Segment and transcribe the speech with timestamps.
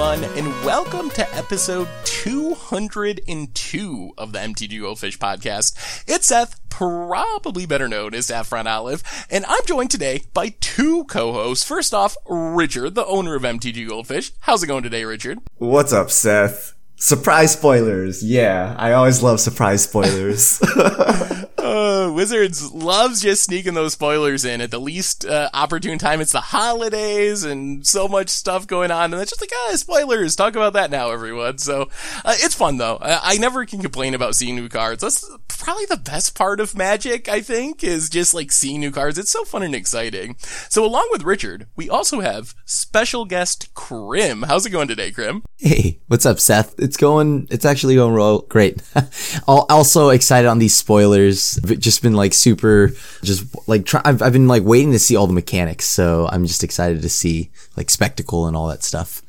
[0.00, 6.04] everyone, and welcome to episode 202 of the MTG Goldfish podcast.
[6.06, 11.64] It's Seth, probably better known as Saffron Olive, and I'm joined today by two co-hosts.
[11.64, 14.30] First off, Richard, the owner of MTG Goldfish.
[14.38, 15.40] How's it going today, Richard?
[15.56, 16.74] What's up, Seth?
[16.94, 18.22] Surprise spoilers.
[18.22, 20.60] Yeah, I always love surprise spoilers.
[21.58, 26.20] uh, Wizards loves just sneaking those spoilers in at the least uh, opportune time.
[26.20, 30.36] It's the holidays and so much stuff going on, and it's just like, ah, spoilers.
[30.36, 31.58] Talk about that now, everyone.
[31.58, 31.88] So
[32.24, 32.98] uh, it's fun though.
[33.00, 35.02] I-, I never can complain about seeing new cards.
[35.02, 37.28] That's probably the best part of Magic.
[37.28, 39.18] I think is just like seeing new cards.
[39.18, 40.36] It's so fun and exciting.
[40.68, 44.42] So along with Richard, we also have special guest Krim.
[44.42, 45.42] How's it going today, Krim?
[45.56, 46.78] Hey, what's up, Seth?
[46.78, 48.82] It's going, it's actually going real great.
[49.46, 51.47] also excited on these spoilers.
[51.56, 52.90] Just been like super,
[53.22, 55.86] just like try, I've, I've been like waiting to see all the mechanics.
[55.86, 59.22] So I'm just excited to see like spectacle and all that stuff.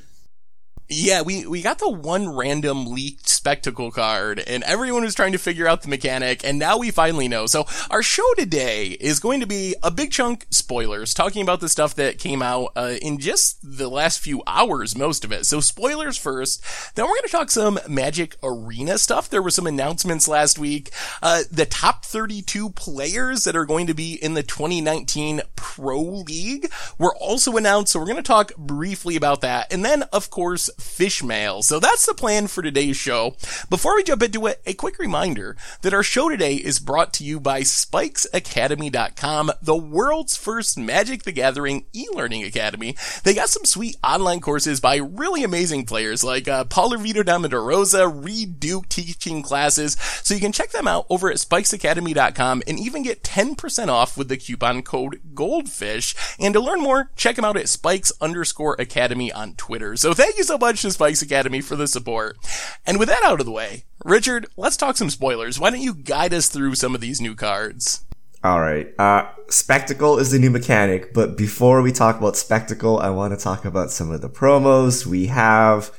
[0.91, 5.37] Yeah, we, we got the one random leaked spectacle card and everyone was trying to
[5.37, 7.45] figure out the mechanic and now we finally know.
[7.45, 11.69] So our show today is going to be a big chunk spoilers, talking about the
[11.69, 15.45] stuff that came out uh, in just the last few hours, most of it.
[15.45, 16.63] So spoilers first.
[16.95, 19.29] Then we're going to talk some Magic Arena stuff.
[19.29, 20.89] There were some announcements last week.
[21.21, 26.71] Uh, the top 32 players that are going to be in the 2019 Pro League
[26.97, 27.93] were also announced.
[27.93, 29.71] So we're going to talk briefly about that.
[29.71, 31.61] And then, of course, fish mail.
[31.61, 33.35] So that's the plan for today's show.
[33.69, 37.23] Before we jump into it, a quick reminder that our show today is brought to
[37.23, 42.95] you by spikesacademy.com, the world's first Magic the Gathering e-learning academy.
[43.23, 48.07] They got some sweet online courses by really amazing players like uh, Paulo Vitor Rosa,
[48.07, 49.97] Reed Duke teaching classes.
[50.23, 54.29] So you can check them out over at spikesacademy.com and even get 10% off with
[54.29, 56.37] the coupon code GOLDFISH.
[56.39, 59.95] And to learn more, check them out at spikes underscore academy on Twitter.
[59.95, 62.37] So thank you so much much to Spikes Academy for the support.
[62.85, 65.59] And with that out of the way, Richard, let's talk some spoilers.
[65.59, 68.05] Why don't you guide us through some of these new cards?
[68.43, 68.87] All right.
[68.99, 73.43] Uh, Spectacle is the new mechanic, but before we talk about Spectacle, I want to
[73.43, 75.07] talk about some of the promos.
[75.07, 75.91] We have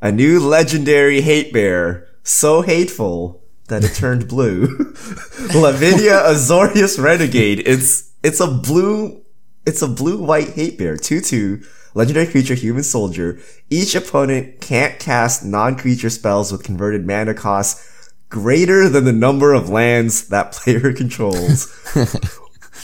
[0.00, 4.62] a new legendary hate bear, so hateful that it turned blue.
[5.54, 7.62] Lavinia Azorius Renegade.
[7.66, 9.22] It's it's a blue
[9.66, 13.40] it's a blue white hate bear, 2-2 legendary creature human soldier.
[13.70, 19.68] Each opponent can't cast non-creature spells with converted mana costs greater than the number of
[19.68, 21.72] lands that player controls.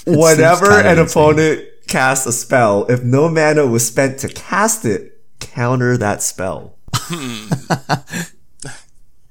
[0.06, 5.96] Whenever an opponent casts a spell, if no mana was spent to cast it, counter
[5.96, 6.78] that spell.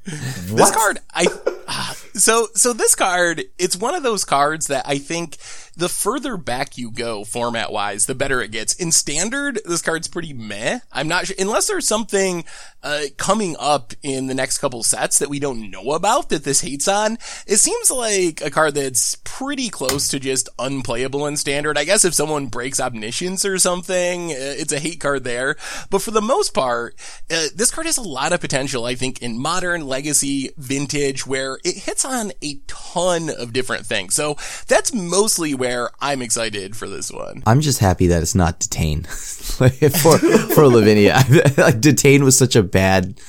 [0.05, 1.25] this card, I
[2.13, 5.37] so so this card, it's one of those cards that I think
[5.79, 8.73] the further back you go format wise, the better it gets.
[8.73, 10.79] In standard, this card's pretty meh.
[10.91, 12.43] I'm not sure, unless there's something,
[12.83, 16.61] uh, coming up in the next couple sets that we don't know about that this
[16.61, 17.17] hates on.
[17.47, 21.77] It seems like a card that's pretty close to just unplayable in standard.
[21.77, 25.55] I guess if someone breaks omniscience or something, uh, it's a hate card there.
[25.89, 26.95] But for the most part,
[27.31, 31.57] uh, this card has a lot of potential, I think, in modern, legacy, vintage, where
[31.63, 34.13] it hits on a ton of different things.
[34.13, 34.35] So
[34.67, 35.68] that's mostly where
[35.99, 37.43] I'm excited for this one.
[37.45, 41.23] I'm just happy that it's not detain for for Lavinia.
[41.57, 43.19] like detain was such a bad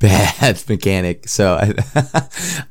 [0.00, 1.28] bad mechanic.
[1.28, 1.74] So I,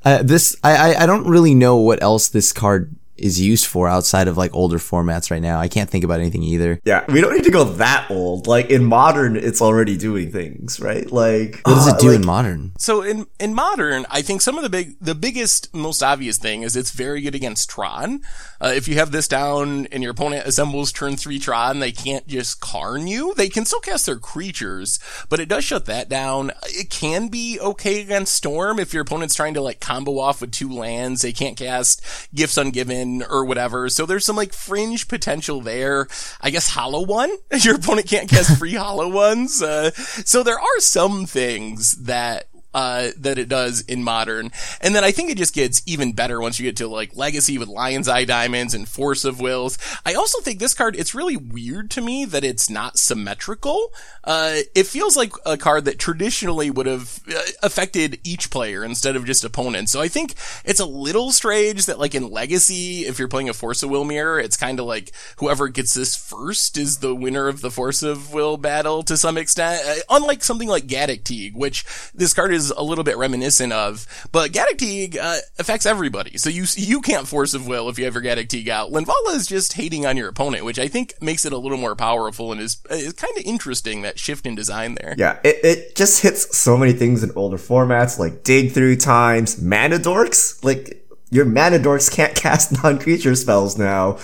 [0.03, 4.27] uh, this I I don't really know what else this card is used for outside
[4.27, 5.59] of like older formats right now.
[5.59, 6.79] I can't think about anything either.
[6.83, 8.47] Yeah, we don't need to go that old.
[8.47, 11.09] Like in modern, it's already doing things, right?
[11.11, 12.71] Like what does it uh, do like, in modern?
[12.77, 16.63] So in in modern, I think some of the big, the biggest, most obvious thing
[16.63, 18.21] is it's very good against Tron.
[18.61, 22.27] Uh, if you have this down and your opponent assembles turn three Tron, they can't
[22.27, 23.33] just Karn you.
[23.35, 24.99] They can still cast their creatures,
[25.29, 26.51] but it does shut that down.
[26.67, 30.51] It can be okay against Storm if your opponent's trying to like combo off with
[30.51, 31.21] two lands.
[31.21, 32.01] They can't cast
[32.33, 33.89] Gifts Ungiven or whatever.
[33.89, 36.07] So there's some like fringe potential there.
[36.41, 37.31] I guess hollow one.
[37.59, 39.61] Your opponent can't cast free hollow ones.
[39.61, 44.51] Uh, so there are some things that uh, that it does in modern.
[44.81, 47.57] And then I think it just gets even better once you get to like legacy
[47.57, 49.77] with Lion's Eye Diamonds and Force of Wills.
[50.05, 53.91] I also think this card, it's really weird to me that it's not symmetrical.
[54.23, 59.15] Uh, it feels like a card that traditionally would have uh, affected each player instead
[59.15, 59.91] of just opponents.
[59.91, 63.53] So I think it's a little strange that like in Legacy, if you're playing a
[63.53, 67.47] Force of Will mirror, it's kind of like whoever gets this first is the winner
[67.47, 69.81] of the Force of Will battle to some extent.
[69.85, 73.73] Uh, unlike something like Gaddock Teeg, which this card is is a little bit reminiscent
[73.73, 76.37] of, but Gaddock Teeg uh, affects everybody.
[76.37, 78.91] So you you can't force of will if you ever Gaddock Teeg out.
[78.91, 81.95] Linvala is just hating on your opponent, which I think makes it a little more
[81.95, 85.15] powerful and is is kind of interesting that shift in design there.
[85.17, 89.61] Yeah, it, it just hits so many things in older formats like dig through times,
[89.61, 90.63] mana dorks.
[90.63, 94.19] Like your mana dorks can't cast non-creature spells now.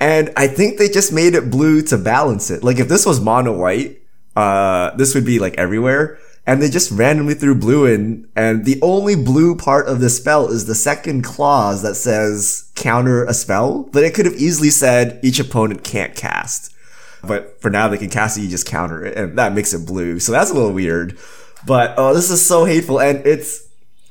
[0.00, 2.64] And I think they just made it blue to balance it.
[2.64, 4.00] Like if this was mono white,
[4.36, 6.18] uh, this would be like everywhere.
[6.46, 10.48] And they just randomly threw blue in, and the only blue part of the spell
[10.48, 15.20] is the second clause that says counter a spell, but it could have easily said
[15.22, 16.74] each opponent can't cast.
[17.22, 19.86] But for now they can cast it, you just counter it, and that makes it
[19.86, 20.20] blue.
[20.20, 21.18] So that's a little weird.
[21.66, 23.66] But oh, this is so hateful, and it's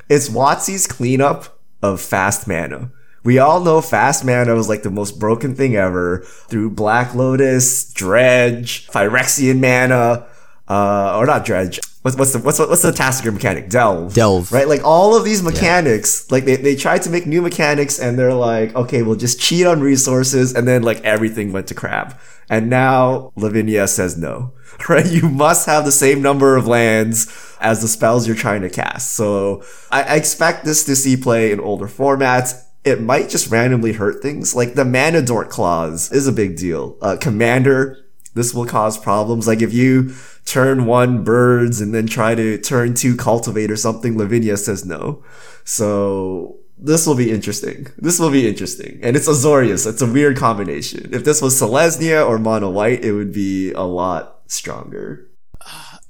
[0.09, 2.91] it's WotC's cleanup of fast mana.
[3.24, 7.94] We all know fast mana was like the most broken thing ever through Black Lotus,
[7.94, 10.25] Dredge, Phyrexian mana,
[10.68, 11.79] uh, or not Dredge.
[12.03, 13.69] What's, what's the what's what's the Tasigur mechanic?
[13.69, 14.13] Delve.
[14.13, 14.51] Delve.
[14.51, 14.67] Right?
[14.67, 18.33] Like all of these mechanics, like they, they tried to make new mechanics and they're
[18.33, 22.21] like, okay, we'll just cheat on resources and then like everything went to crap.
[22.50, 24.53] And now Lavinia says no.
[24.89, 25.05] Right?
[25.05, 29.13] You must have the same number of lands as the spells you're trying to cast.
[29.13, 33.94] So I, I expect this to see play in older formats it might just randomly
[33.94, 34.55] hurt things.
[34.55, 36.97] Like the mana dork clause is a big deal.
[37.01, 38.03] Uh, commander,
[38.33, 39.47] this will cause problems.
[39.47, 40.13] Like if you
[40.45, 45.24] turn one birds and then try to turn two cultivate or something, Lavinia says no.
[45.63, 47.88] So this will be interesting.
[47.98, 49.00] This will be interesting.
[49.01, 49.88] And it's Azorius.
[49.88, 51.13] It's a weird combination.
[51.13, 55.30] If this was Selesnya or Mono White, it would be a lot stronger.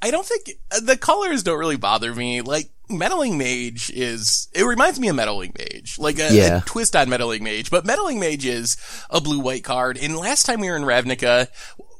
[0.01, 2.41] I don't think the colors don't really bother me.
[2.41, 6.57] Like meddling mage is it reminds me of meddling mage like a, Yeah.
[6.57, 8.75] a twist on meddling mage but meddling mage is
[9.09, 11.47] a blue white card and last time we were in ravnica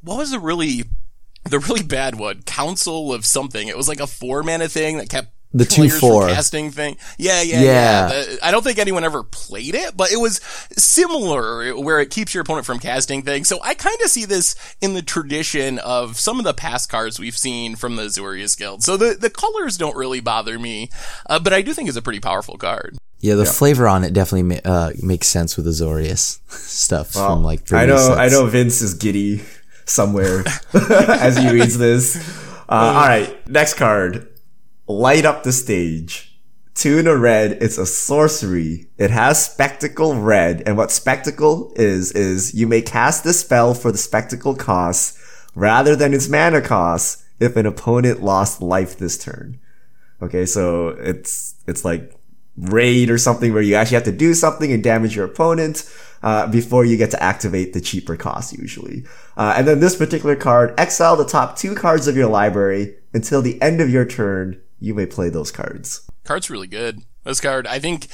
[0.02, 0.84] what was a really
[1.50, 3.68] the really bad one council of something.
[3.68, 6.34] It was like a four mana thing that kept The 2/4.
[6.34, 6.98] casting thing.
[7.18, 7.64] Yeah yeah Yeah.
[7.64, 10.42] yeah, The- i don't think anyone ever played it but it was
[10.94, 13.48] similar where it keeps your opponent from casting things.
[13.50, 17.20] So i kind of see this in the tradition of some of the past cards
[17.20, 18.84] we've seen from the Azorius guild.
[18.84, 20.90] So the, the colors don't really bother me
[21.30, 22.98] uh, but i do think it's a pretty powerful card.
[23.20, 27.62] Yeah, the flavor on it definitely ma- uh, makes sense with Azorius stuff from like
[27.62, 29.44] I previous know, I know Vince is giddy
[29.86, 30.44] somewhere
[30.74, 32.16] as he reads this.
[32.70, 34.30] Uh, all right, next card.
[34.88, 36.40] Light up the stage.
[36.74, 37.58] Two in a red.
[37.62, 38.88] It's a sorcery.
[38.98, 40.64] It has spectacle red.
[40.66, 45.18] And what spectacle is, is you may cast this spell for the spectacle cost
[45.56, 49.60] rather than its mana cost if an opponent lost life this turn.
[50.22, 52.16] Okay, so it's, it's like
[52.58, 55.90] raid or something where you actually have to do something and damage your opponent
[56.24, 59.04] uh, before you get to activate the cheaper cost usually.
[59.38, 63.42] Uh, and then this particular card, exile the top two cards of your library until
[63.42, 64.60] the end of your turn.
[64.80, 66.08] You may play those cards.
[66.24, 67.04] Card's really good.
[67.24, 68.08] This card, I think,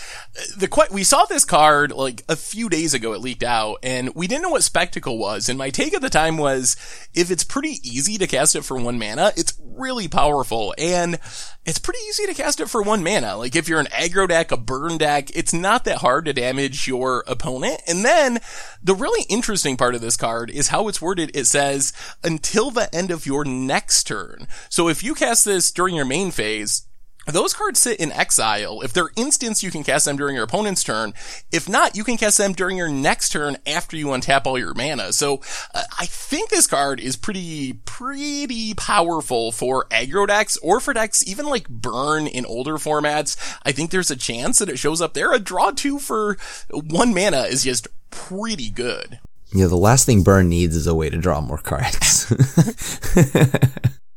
[0.57, 3.13] the que- we saw this card like a few days ago.
[3.13, 5.49] It leaked out, and we didn't know what spectacle was.
[5.49, 6.75] And my take at the time was,
[7.13, 11.19] if it's pretty easy to cast it for one mana, it's really powerful, and
[11.65, 13.37] it's pretty easy to cast it for one mana.
[13.37, 16.87] Like if you're an aggro deck, a burn deck, it's not that hard to damage
[16.87, 17.81] your opponent.
[17.87, 18.39] And then
[18.81, 21.31] the really interesting part of this card is how it's worded.
[21.33, 24.47] It says until the end of your next turn.
[24.69, 26.87] So if you cast this during your main phase,
[27.31, 28.81] those cards sit in exile.
[28.81, 31.13] If they're instants, you can cast them during your opponent's turn.
[31.51, 34.73] If not, you can cast them during your next turn after you untap all your
[34.73, 35.13] mana.
[35.13, 35.41] So
[35.73, 41.27] uh, I think this card is pretty, pretty powerful for aggro decks or for decks
[41.27, 43.37] even like burn in older formats.
[43.63, 45.33] I think there's a chance that it shows up there.
[45.33, 46.37] A draw two for
[46.71, 49.19] one mana is just pretty good.
[49.53, 52.31] Yeah, the last thing Burn needs is a way to draw more cards.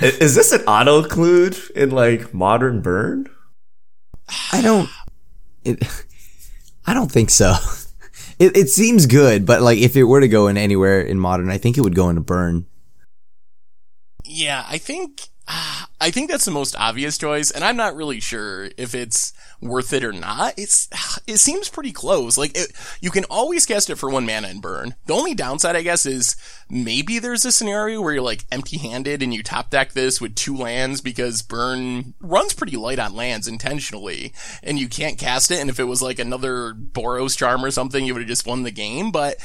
[0.00, 3.28] I- Is this an auto include in like modern burn?
[4.52, 4.88] I don't.
[5.64, 5.82] It.
[6.86, 7.54] I don't think so.
[8.38, 11.50] It it seems good, but like if it were to go in anywhere in modern,
[11.50, 12.64] I think it would go into Burn.
[14.24, 18.70] Yeah, I think I think that's the most obvious choice, and I'm not really sure
[18.78, 20.54] if it's worth it or not.
[20.56, 20.88] It's
[21.26, 22.38] it seems pretty close.
[22.38, 24.94] Like it, you can always cast it for one mana and burn.
[25.06, 26.36] The only downside, I guess, is
[26.68, 30.56] maybe there's a scenario where you're like empty-handed and you top deck this with two
[30.56, 35.60] lands because burn runs pretty light on lands intentionally, and you can't cast it.
[35.60, 38.62] And if it was like another Boros charm or something, you would have just won
[38.62, 39.10] the game.
[39.10, 39.36] But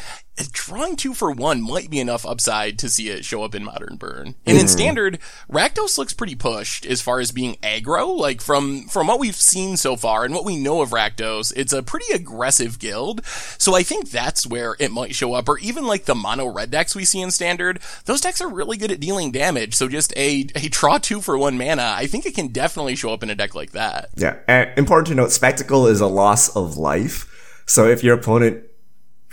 [0.51, 3.95] drawing two for one might be enough upside to see it show up in modern
[3.95, 4.35] burn.
[4.45, 4.67] And in hmm.
[4.67, 8.17] standard, Rakdos looks pretty pushed as far as being aggro.
[8.17, 11.73] Like from from what we've seen so far and what we know of Rakdos, it's
[11.73, 13.25] a pretty aggressive guild.
[13.25, 15.47] So I think that's where it might show up.
[15.47, 18.77] Or even like the mono red decks we see in standard, those decks are really
[18.77, 19.75] good at dealing damage.
[19.75, 23.13] So just a a draw two for one mana, I think it can definitely show
[23.13, 24.09] up in a deck like that.
[24.15, 27.31] Yeah, and important to note, Spectacle is a loss of life.
[27.65, 28.63] So if your opponent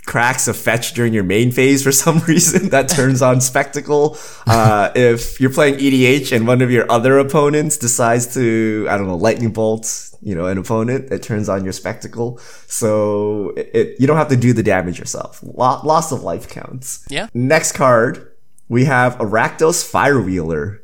[0.04, 4.16] cracks a fetch during your main phase for some reason that turns on spectacle
[4.46, 9.06] uh, if you're playing edh and one of your other opponents decides to i don't
[9.06, 14.00] know lightning bolt you know an opponent it turns on your spectacle so it, it
[14.00, 17.28] you don't have to do the damage yourself Lo- loss of life counts Yeah.
[17.34, 18.28] next card
[18.68, 20.78] we have Rakdos Firewheeler.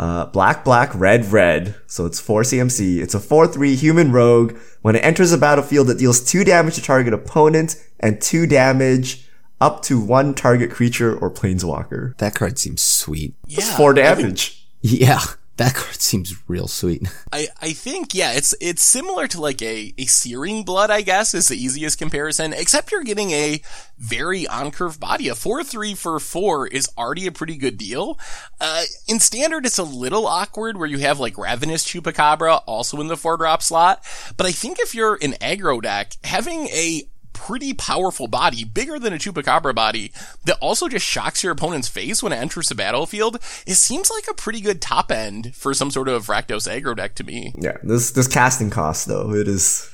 [0.00, 1.74] Uh, black, black, red, red.
[1.86, 3.02] So it's 4 CMC.
[3.02, 4.56] It's a 4-3 human rogue.
[4.80, 9.28] When it enters the battlefield, it deals 2 damage to target opponent and 2 damage
[9.60, 12.16] up to one target creature or planeswalker.
[12.16, 13.34] That card seems sweet.
[13.46, 13.58] Yeah.
[13.58, 14.56] It's 4 damage.
[14.82, 15.20] Yeah,
[15.60, 17.06] that card seems real sweet.
[17.32, 21.34] I, I think yeah it's it's similar to like a, a searing blood I guess
[21.34, 23.60] is the easiest comparison except you're getting a
[23.98, 28.18] very on curve body a 4-3 for 4 is already a pretty good deal
[28.58, 33.08] uh, in standard it's a little awkward where you have like Ravenous Chupacabra also in
[33.08, 34.02] the 4 drop slot
[34.38, 37.02] but I think if you're an aggro deck having a
[37.46, 40.12] pretty powerful body, bigger than a Chupacabra body,
[40.44, 44.24] that also just shocks your opponent's face when it enters the battlefield, it seems like
[44.28, 47.54] a pretty good top end for some sort of Rakdos aggro deck to me.
[47.58, 49.90] Yeah, this, this casting cost though, it is,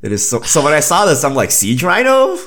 [0.00, 2.38] it is so, so when I saw this, I'm like, Siege Rhino?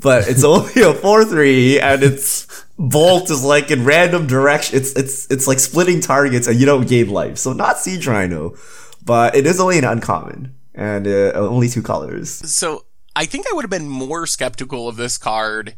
[0.00, 4.78] But it's only a 4-3 and it's, Bolt is like in random direction.
[4.78, 7.36] It's, it's, it's like splitting targets and you don't gain life.
[7.36, 8.56] So not Siege Rhino,
[9.04, 12.30] but it is only an uncommon and uh, only two colors.
[12.30, 15.74] So I think I would have been more skeptical of this card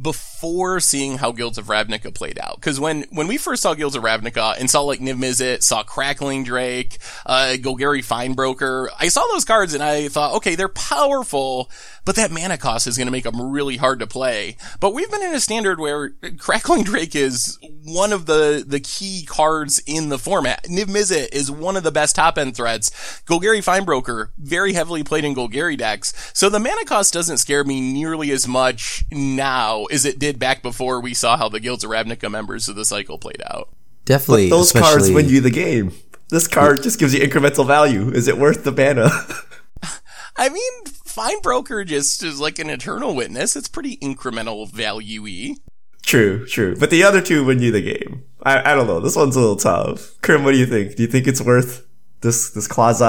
[0.00, 2.60] before seeing how Guilds of Ravnica played out.
[2.60, 5.82] Cause when, when we first saw Guilds of Ravnica and saw like Niv Mizzet, saw
[5.82, 11.68] Crackling Drake, uh, Golgari Findbroker, I saw those cards and I thought, okay, they're powerful,
[12.08, 14.56] but that mana cost is going to make them really hard to play.
[14.80, 19.26] But we've been in a standard where Crackling Drake is one of the, the key
[19.26, 20.62] cards in the format.
[20.64, 22.88] Niv Mizzet is one of the best top end threats.
[23.26, 26.14] Golgari Findbroker, very heavily played in Golgari decks.
[26.32, 30.62] So the mana cost doesn't scare me nearly as much now as it did back
[30.62, 33.68] before we saw how the Guilds of Ravnica members of the cycle played out.
[34.06, 34.48] Definitely.
[34.48, 35.92] Those cards win you the game.
[36.30, 38.10] This card just gives you incremental value.
[38.12, 39.10] Is it worth the mana?
[40.38, 40.72] I mean,
[41.18, 43.56] Findbroker just is like an eternal witness.
[43.56, 45.56] It's pretty incremental value-y.
[46.02, 46.76] True, true.
[46.76, 48.22] But the other two win you the game.
[48.44, 49.00] I, I don't know.
[49.00, 50.14] This one's a little tough.
[50.22, 50.94] Krim, what do you think?
[50.94, 51.86] Do you think it's worth
[52.20, 53.04] this this quasi?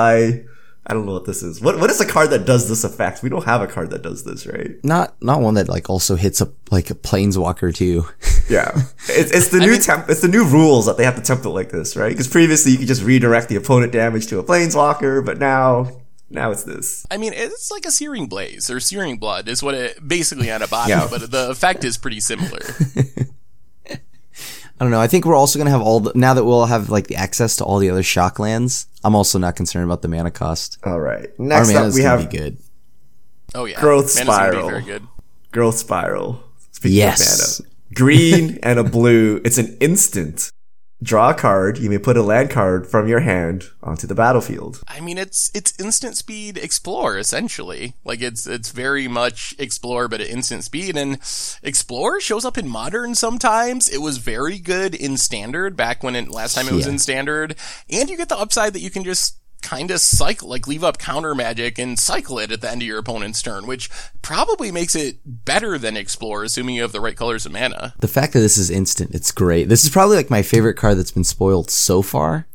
[0.88, 1.62] I don't know what this is.
[1.62, 3.22] What what is a card that does this effect?
[3.22, 4.72] We don't have a card that does this, right?
[4.84, 8.06] not not one that like also hits a like a planeswalker too.
[8.50, 8.72] Yeah,
[9.08, 10.10] it's it's the new temp.
[10.10, 12.10] It's the new rules that they have to temp it like this, right?
[12.10, 16.52] Because previously you could just redirect the opponent damage to a planeswalker, but now now
[16.52, 17.06] it's this.
[17.12, 20.62] I mean, it's like a Searing Blaze or Searing Blood is what it basically on
[20.62, 21.08] a body, Yeah.
[21.10, 22.60] but the effect is pretty similar.
[23.90, 25.02] I don't know.
[25.02, 27.58] I think we're also gonna have all the now that we'll have like the access
[27.58, 28.88] to all the other shock lands.
[29.04, 30.78] I'm also not concerned about the mana cost.
[30.86, 31.30] All right.
[31.38, 32.58] Our Next mana up, is we have be good.
[33.54, 34.70] Oh yeah, Growth Mana's Spiral.
[34.70, 35.04] very good.
[35.52, 36.42] Growth Spiral.
[36.72, 37.60] Speaking Yes.
[37.60, 37.74] of mana.
[37.94, 39.42] Green and a blue.
[39.44, 40.50] It's an instant.
[41.02, 41.78] Draw a card.
[41.78, 44.82] You may put a land card from your hand onto the battlefield.
[44.86, 47.94] I mean, it's it's instant speed explore essentially.
[48.04, 50.98] Like it's it's very much explore, but at instant speed.
[50.98, 51.14] And
[51.64, 53.88] explore shows up in modern sometimes.
[53.88, 56.92] It was very good in standard back when it last time it was Yeah.
[56.94, 57.56] in standard.
[57.90, 60.98] And you get the upside that you can just kind of cycle, like leave up
[60.98, 63.90] counter magic and cycle it at the end of your opponent's turn, which
[64.22, 67.94] probably makes it better than explore, assuming you have the right colors of mana.
[68.00, 69.70] The fact that this is instant, it's great.
[69.70, 72.48] This is probably like my favorite card that's been spoiled so far.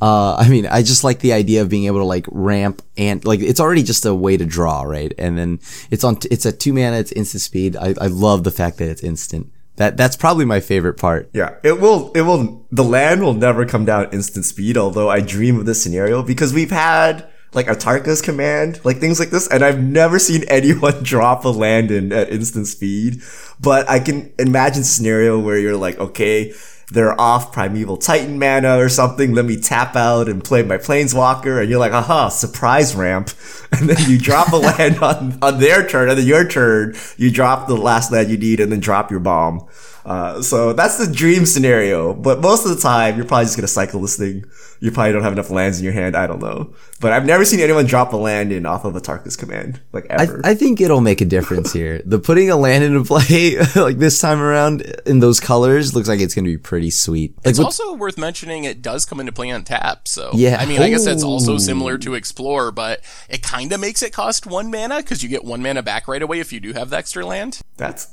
[0.00, 3.24] Uh, I mean, I just like the idea of being able to like ramp and
[3.24, 5.12] like it's already just a way to draw, right?
[5.18, 5.58] And then
[5.90, 7.76] it's on, it's at two mana, it's instant speed.
[7.76, 9.50] I, I love the fact that it's instant.
[9.78, 11.30] That that's probably my favorite part.
[11.32, 15.20] Yeah, it will, it will, the land will never come down instant speed, although I
[15.20, 19.64] dream of this scenario because we've had like Atarka's command, like things like this, and
[19.64, 23.22] I've never seen anyone drop a land in at instant speed.
[23.60, 26.52] But I can imagine scenario where you're like, okay,
[26.90, 29.34] they're off Primeval Titan mana or something.
[29.34, 31.60] Let me tap out and play my Planeswalker.
[31.60, 33.30] And you're like, aha, surprise ramp.
[33.70, 36.08] And then you drop a land on, on their turn.
[36.08, 39.20] And then your turn, you drop the last land you need and then drop your
[39.20, 39.68] bomb.
[40.08, 42.14] Uh, so that's the dream scenario.
[42.14, 44.46] But most of the time, you're probably just going to cycle this thing.
[44.80, 46.16] You probably don't have enough lands in your hand.
[46.16, 46.72] I don't know.
[46.98, 50.22] But I've never seen anyone drop a land in off of Atarka's command, like I,
[50.22, 50.40] ever.
[50.44, 52.00] I think it'll make a difference here.
[52.06, 56.20] The putting a land into play like this time around in those colors looks like
[56.20, 57.36] it's going to be pretty sweet.
[57.38, 60.56] Like It's with- also worth mentioning it does come into play on tap, so Yeah.
[60.60, 64.12] I mean, I guess that's also similar to Explore, but it kind of makes it
[64.12, 66.90] cost one mana because you get one mana back right away if you do have
[66.90, 67.60] the extra land.
[67.76, 68.08] that's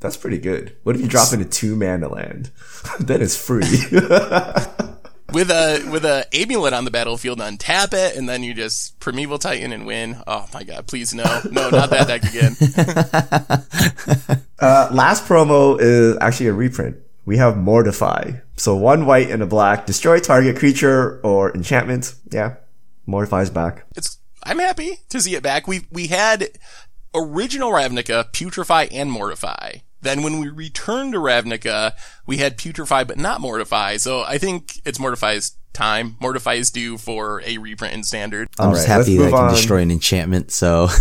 [0.00, 0.76] that's pretty good.
[0.84, 2.50] What if you drop into two mana land?
[3.00, 3.62] then it's free.
[5.32, 9.38] with a with a amulet on the battlefield, untap it, and then you just primeval
[9.38, 10.22] titan and win.
[10.26, 12.56] Oh my god, please no, no, not that deck again.
[14.60, 16.96] Uh, last promo is actually a reprint.
[17.28, 18.40] We have Mortify.
[18.56, 19.84] So one white and a black.
[19.84, 22.14] Destroy target creature or enchantment.
[22.32, 22.54] Yeah.
[23.04, 23.84] Mortify's back.
[23.94, 25.68] It's I'm happy to see it back.
[25.68, 26.48] We we had
[27.14, 29.80] original Ravnica, Putrefy, and Mortify.
[30.00, 31.92] Then when we returned to Ravnica,
[32.26, 33.98] we had Putrefy but not Mortify.
[33.98, 36.16] So I think it's Mortify's time.
[36.20, 38.48] Mortify is due for a reprint in standard.
[38.58, 39.50] I'm All just right, happy that I can on.
[39.54, 40.50] destroy an enchantment.
[40.50, 40.88] So,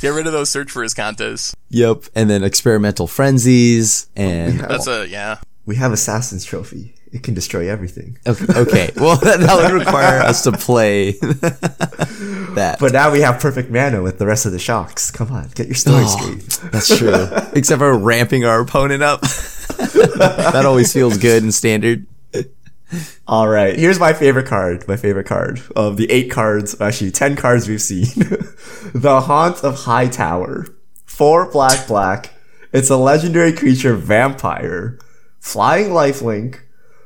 [0.00, 1.54] Get rid of those search for Azcantas.
[1.70, 2.04] yep.
[2.14, 5.38] And then experimental frenzies and That's a yeah.
[5.66, 6.94] We have Assassin's Trophy.
[7.10, 8.18] It can destroy everything.
[8.26, 8.44] okay.
[8.54, 8.90] okay.
[8.96, 12.76] Well, that, that would require us to play that.
[12.80, 15.10] But now we have perfect mana with the rest of the shocks.
[15.12, 16.06] Come on, get your story Oh,
[16.48, 16.72] straight.
[16.72, 17.28] That's true.
[17.54, 19.20] Except for ramping our opponent up.
[19.22, 22.06] that always feels good in standard.
[23.26, 24.86] All right, here's my favorite card.
[24.86, 28.06] My favorite card of the eight cards, actually ten cards we've seen.
[28.94, 30.66] the Haunt of Hightower.
[31.04, 32.30] Four black black.
[32.72, 34.98] It's a legendary creature vampire.
[35.38, 36.60] Flying lifelink.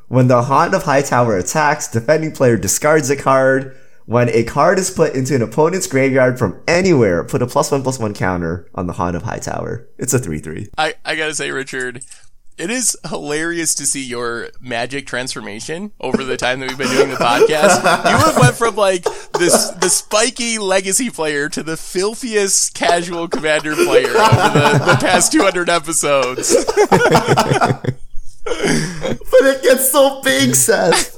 [0.08, 3.76] When the Haunt of Hightower attacks, defending player discards a card.
[4.06, 7.82] When a card is put into an opponent's graveyard from anywhere, put a plus one
[7.82, 9.87] plus one counter on the Haunt of Hightower.
[9.99, 10.68] It's a three three.
[10.78, 12.02] I, I gotta say, Richard,
[12.58, 17.10] it is hilarious to see your magic transformation over the time that we've been doing
[17.10, 17.82] the podcast.
[18.10, 23.74] You have went from like this the spiky legacy player to the filthiest casual commander
[23.74, 26.54] player over the, the past 200 episodes.
[28.48, 31.16] But it gets so big, Seth.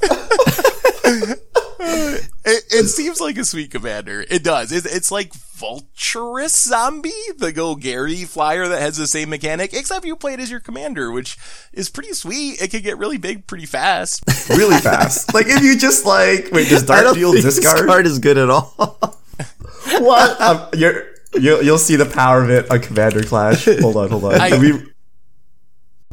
[2.51, 4.25] It, it seems like a sweet commander.
[4.29, 4.73] It does.
[4.73, 10.17] It, it's like Vulturous Zombie, the Golgari flyer that has the same mechanic, except you
[10.17, 11.37] play it as your commander, which
[11.73, 12.61] is pretty sweet.
[12.63, 14.23] It can get really big pretty fast.
[14.51, 15.33] really fast.
[15.35, 17.87] Like if you just like wait, does I Dark don't Deal think this discard?
[17.87, 18.75] card is good at all.
[19.99, 20.41] what?
[20.41, 21.05] Um, you're
[21.39, 23.67] you'll you'll see the power of it on Commander Clash.
[23.67, 24.41] Hold on, hold on.
[24.41, 24.90] I- we,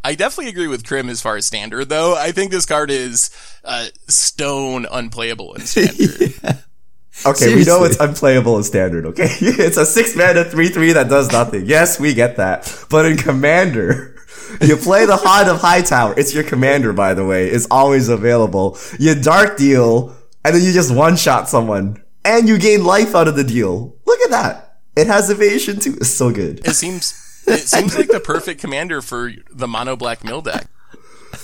[0.07, 2.15] I definitely agree with Krim as far as standard, though.
[2.15, 3.29] I think this card is
[3.65, 6.33] uh, stone unplayable in standard.
[7.25, 9.05] okay, we know it's unplayable in standard.
[9.07, 11.65] Okay, it's a six mana three three that does nothing.
[11.65, 12.85] Yes, we get that.
[12.89, 14.13] But in Commander.
[14.61, 16.17] You play the Haunt of Hightower.
[16.17, 17.49] It's your commander, by the way.
[17.49, 18.77] It's always available.
[18.97, 20.15] You dark deal,
[20.45, 23.97] and then you just one shot someone, and you gain life out of the deal.
[24.05, 24.79] Look at that.
[24.95, 25.95] It has evasion too.
[25.95, 26.65] It's so good.
[26.65, 30.67] It seems it seems like the perfect commander for the mono black mill deck.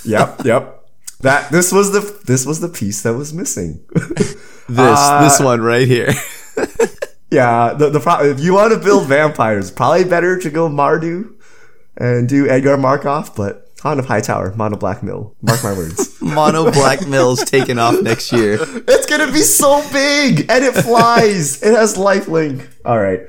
[0.06, 0.80] yep, yep.
[1.22, 3.84] That this was the this was the piece that was missing.
[4.70, 6.14] This Uh, this one right here.
[7.32, 11.34] yeah, the the pro- if you want to build vampires, probably better to go Mardu
[11.98, 15.36] and do Edgar Markov, but Haunt of Hightower, Mono Black Mill.
[15.42, 16.16] Mark my words.
[16.22, 18.58] Mono Black Mill's taking off next year.
[18.62, 21.62] it's gonna be so big and it flies.
[21.62, 22.66] it has lifelink.
[22.86, 23.20] All right.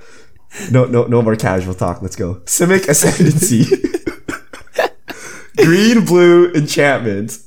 [0.70, 2.02] No, no, no more casual talk.
[2.02, 2.36] Let's go.
[2.44, 3.64] Simic Ascendancy.
[5.56, 7.38] green, blue enchantment.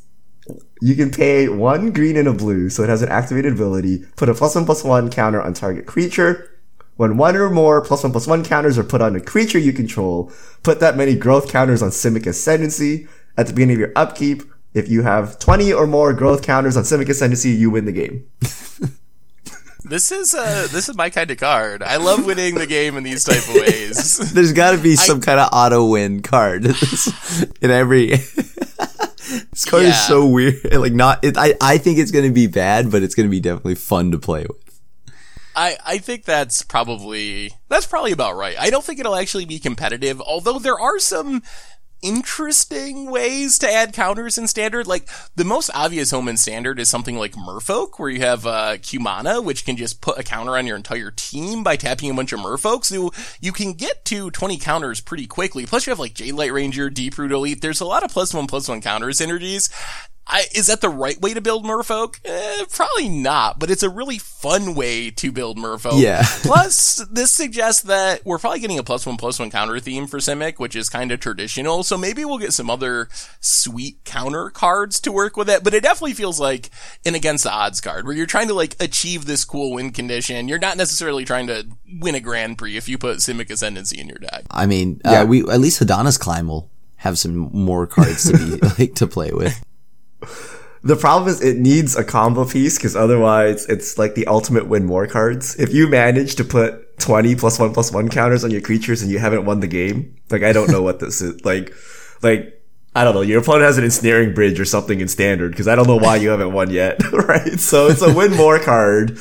[0.82, 4.06] You can pay one green and a blue, so it has an activated ability.
[4.16, 6.52] Put a plus one plus one counter on target creature.
[6.98, 9.72] When one or more plus one plus one counters are put on a creature you
[9.72, 10.32] control,
[10.64, 13.08] put that many growth counters on Simic Ascendancy.
[13.38, 14.44] At the beginning of your upkeep,
[14.74, 18.28] if you have 20 or more growth counters on Simic Ascendancy, you win the game.
[19.90, 21.82] This is uh this is my kind of card.
[21.84, 24.18] I love winning the game in these type of ways.
[24.34, 28.08] There's got to be some kind of auto win card in every.
[28.18, 29.90] this card Yeah.
[29.90, 30.56] is so weird.
[30.74, 33.76] Like not, it, I I think it's gonna be bad, but it's gonna be definitely
[33.76, 34.80] fun to play with.
[35.56, 38.56] I, I think that's probably that's probably about right.
[38.60, 41.42] I don't think it'll actually be competitive, although there are some
[42.02, 44.88] interesting ways to add counters in standard.
[44.88, 48.78] Like the most obvious home in standard is something like Merfolk, where you have uh
[48.78, 52.34] Kumena, which can just put a counter on your entire team by tapping a bunch
[52.34, 52.86] of Merfolks.
[52.86, 55.66] So you can get to 20 counters pretty quickly.
[55.66, 57.62] Plus you have like Jadelight Ranger, Deeproot Elite.
[57.62, 59.70] There's a lot of plus one plus one counter synergies.
[60.30, 62.20] I, is that the right way to build Merfolk?
[62.26, 66.02] Eh, probably not, but it's a really fun way to build Merfolk.
[66.02, 66.24] Yeah.
[66.42, 70.18] Plus, this suggests that we're probably getting a plus one plus one counter theme for
[70.20, 71.82] Simic, which is kind of traditional.
[71.84, 73.08] So maybe we'll get some other
[73.40, 75.64] sweet counter cards to work with it.
[75.64, 76.70] But it definitely feels like
[77.06, 80.48] an against the odds card where you're trying to like achieve this cool win condition.
[80.50, 81.66] You're not necessarily trying to
[82.00, 84.44] win a Grand Prix if you put Simic Ascendancy in your deck.
[84.52, 85.22] I mean, Yeah.
[85.22, 89.08] uh, we at least Hadana's climb will have some more cards to be like to
[89.08, 89.64] play with.
[90.84, 94.86] The problem is it needs a combo piece because otherwise it's like the ultimate win
[94.86, 95.56] more cards.
[95.60, 99.12] If you manage to put 20 plus one plus one counters on your creatures and
[99.12, 101.44] you haven't won the game, like I don't know what this is.
[101.44, 101.74] Like,
[102.22, 102.64] like,
[102.96, 103.22] I don't know.
[103.22, 106.16] Your opponent has an ensnaring bridge or something in standard because I don't know why
[106.16, 107.60] you haven't won yet, right?
[107.60, 109.20] So it's a win more card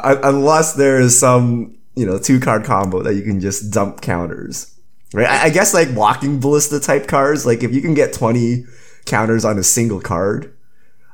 [0.00, 4.74] unless there is some, you know, two card combo that you can just dump counters.
[5.12, 5.26] Right?
[5.26, 8.64] I, I guess like walking ballista type cards, like if you can get 20
[9.08, 10.54] counters on a single card,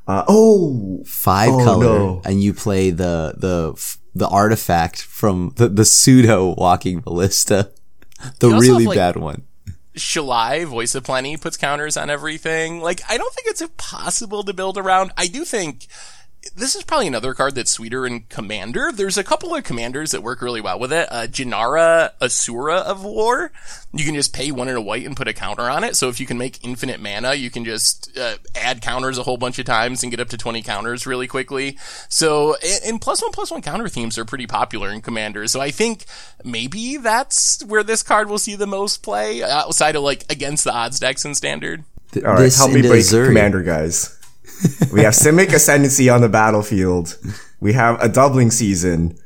[0.06, 2.22] uh, oh, Five Oh, color, no.
[2.24, 7.70] and you play the the the artifact from the, the pseudo walking ballista,
[8.40, 9.44] the really have, like- bad one.
[9.96, 12.80] Shalai, Voice of Plenty, puts counters on everything.
[12.80, 15.12] Like, I don't think it's impossible to build around.
[15.16, 15.86] I do think
[16.56, 18.90] this is probably another card that's sweeter in Commander.
[18.92, 21.08] There's a couple of commanders that work really well with it.
[21.10, 23.52] Uh, Jenara Asura of War.
[23.92, 25.96] You can just pay one in a white and put a counter on it.
[25.96, 29.36] So if you can make infinite mana, you can just uh, add counters a whole
[29.36, 31.78] bunch of times and get up to 20 counters really quickly.
[32.08, 35.46] So, and, and plus one plus one counter themes are pretty popular in Commander.
[35.46, 36.04] So I think
[36.44, 40.72] maybe that's where this card will see the most play outside of like against the
[40.72, 41.84] odds decks in Standard.
[42.16, 43.26] All right, this help me into break Azuri.
[43.26, 44.16] commander, guys.
[44.92, 47.18] We have Simic Ascendancy on the battlefield.
[47.60, 49.18] We have a doubling season,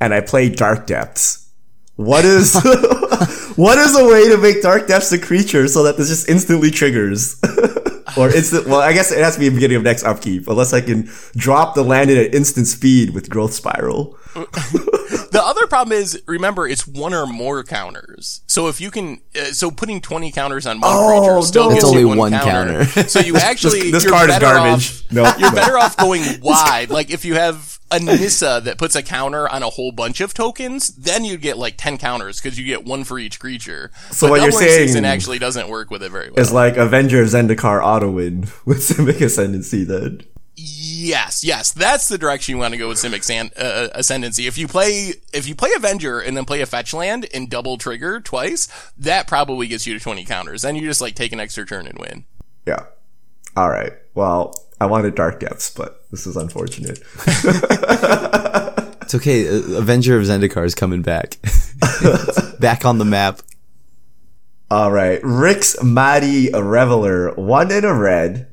[0.00, 1.50] and I play Dark Depths.
[1.96, 2.54] What is
[3.56, 6.70] what is a way to make Dark Depths a creature so that this just instantly
[6.70, 7.40] triggers?
[8.16, 10.72] or instant well, I guess it has to be the beginning of next upkeep, unless
[10.72, 14.16] I can drop the land at instant speed with growth spiral.
[15.30, 18.40] The other problem is, remember, it's one or more counters.
[18.46, 21.74] So if you can, uh, so putting 20 counters on one Oh, creature still no.
[21.74, 22.84] gets It's you only one one counter.
[22.84, 23.08] counter.
[23.08, 25.02] so you actually, This, this card is garbage.
[25.02, 25.54] Off, no, you're no.
[25.54, 26.90] better off going wide.
[26.90, 30.34] Like if you have a Nissa that puts a counter on a whole bunch of
[30.34, 33.90] tokens, then you'd get like 10 counters because you get one for each creature.
[34.10, 36.38] So but what you're saying Season actually doesn't work with it very well.
[36.38, 40.22] It's like Avenger of Zendikar auto win with Simic Ascendancy then.
[40.60, 44.48] Yes, yes, that's the direction you want to go with Simic San- uh, Ascendancy.
[44.48, 47.78] If you play, if you play Avenger and then play a fetch land and double
[47.78, 48.66] trigger twice,
[48.96, 50.62] that probably gets you to 20 counters.
[50.62, 52.24] Then you just like take an extra turn and win.
[52.66, 52.86] Yeah.
[53.56, 53.92] All right.
[54.14, 56.98] Well, I wanted Dark Depths, but this is unfortunate.
[59.02, 59.48] It's okay.
[59.48, 61.38] uh, Avenger of Zendikar is coming back,
[62.60, 63.40] back on the map.
[64.70, 65.20] All right.
[65.22, 68.48] Rix Maadi Reveler, one in a red.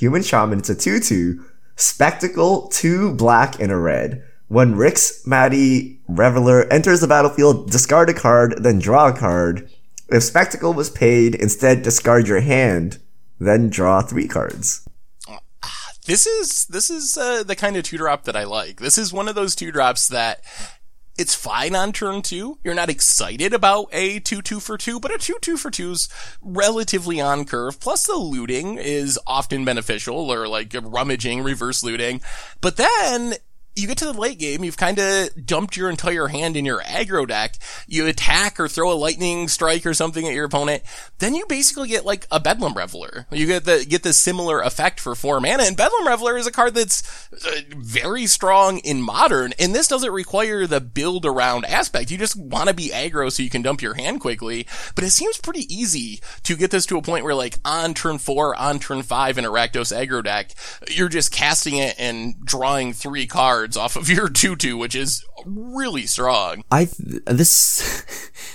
[0.00, 1.44] Human Shaman, it's a 2-2.
[1.76, 4.24] Spectacle, two black and a red.
[4.48, 9.70] When Rix Maadi Reveler enters the battlefield, discard a card, then draw a card.
[10.08, 12.98] If Spectacle was paid, instead discard your hand,
[13.38, 14.88] then draw three cards.
[16.06, 18.80] This is this is uh, the kind of two drop that I like.
[18.80, 20.40] This is one of those two drops that
[21.20, 22.58] it's fine on turn two.
[22.64, 26.08] You're not excited about a two two for two, but a two two for two's
[26.40, 27.78] relatively on curve.
[27.78, 32.22] Plus the looting is often beneficial, or like rummaging, reverse looting.
[32.62, 33.34] But then
[33.76, 36.80] you get to the late game, you've kind of dumped your entire hand in your
[36.80, 37.54] aggro deck.
[37.86, 40.82] You attack or throw a lightning strike or something at your opponent.
[41.18, 43.26] Then you basically get like a Bedlam Reveler.
[43.30, 45.62] You get the, get the similar effect for four mana.
[45.62, 49.52] And Bedlam Reveler is a card that's uh, very strong in modern.
[49.58, 52.10] And this doesn't require the build around aspect.
[52.10, 54.66] You just want to be aggro so you can dump your hand quickly.
[54.96, 58.18] But it seems pretty easy to get this to a point where like on turn
[58.18, 60.50] four, on turn five in a Rakdos aggro deck,
[60.90, 66.06] you're just casting it and drawing three cards off of your 2-2, which is really
[66.06, 66.62] strong.
[66.70, 66.88] I
[67.26, 68.04] this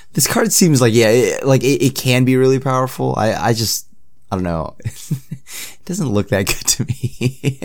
[0.13, 3.15] this card seems like yeah, it, like it, it can be really powerful.
[3.17, 3.87] I I just
[4.31, 4.75] I don't know.
[4.83, 7.59] it doesn't look that good to me.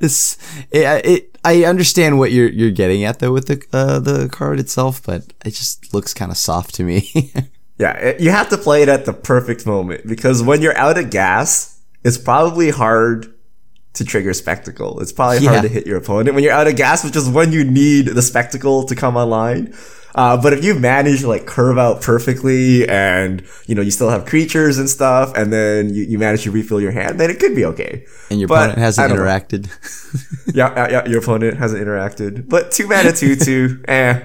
[0.00, 0.36] this
[0.70, 4.60] it, it I understand what you're you're getting at though with the uh, the card
[4.60, 7.32] itself, but it just looks kind of soft to me.
[7.78, 10.98] Yeah, it, you have to play it at the perfect moment because when you're out
[10.98, 13.32] of gas, it's probably hard
[13.98, 15.00] to trigger spectacle.
[15.00, 15.50] It's probably Yeah.
[15.50, 18.06] hard to hit your opponent when you're out of gas, which is when you need
[18.08, 19.74] the spectacle to come online.
[20.14, 24.08] Uh, but if you manage to like curve out perfectly and, you know, you still
[24.10, 27.38] have creatures and stuff and then you, you manage to refill your hand, then it
[27.38, 28.04] could be okay.
[28.30, 29.24] and your But opponent hasn't I don't know.
[29.24, 29.68] interacted.
[30.54, 32.48] Yeah, yeah, yeah, your opponent hasn't interacted.
[32.48, 34.22] But two mana, two, two, eh,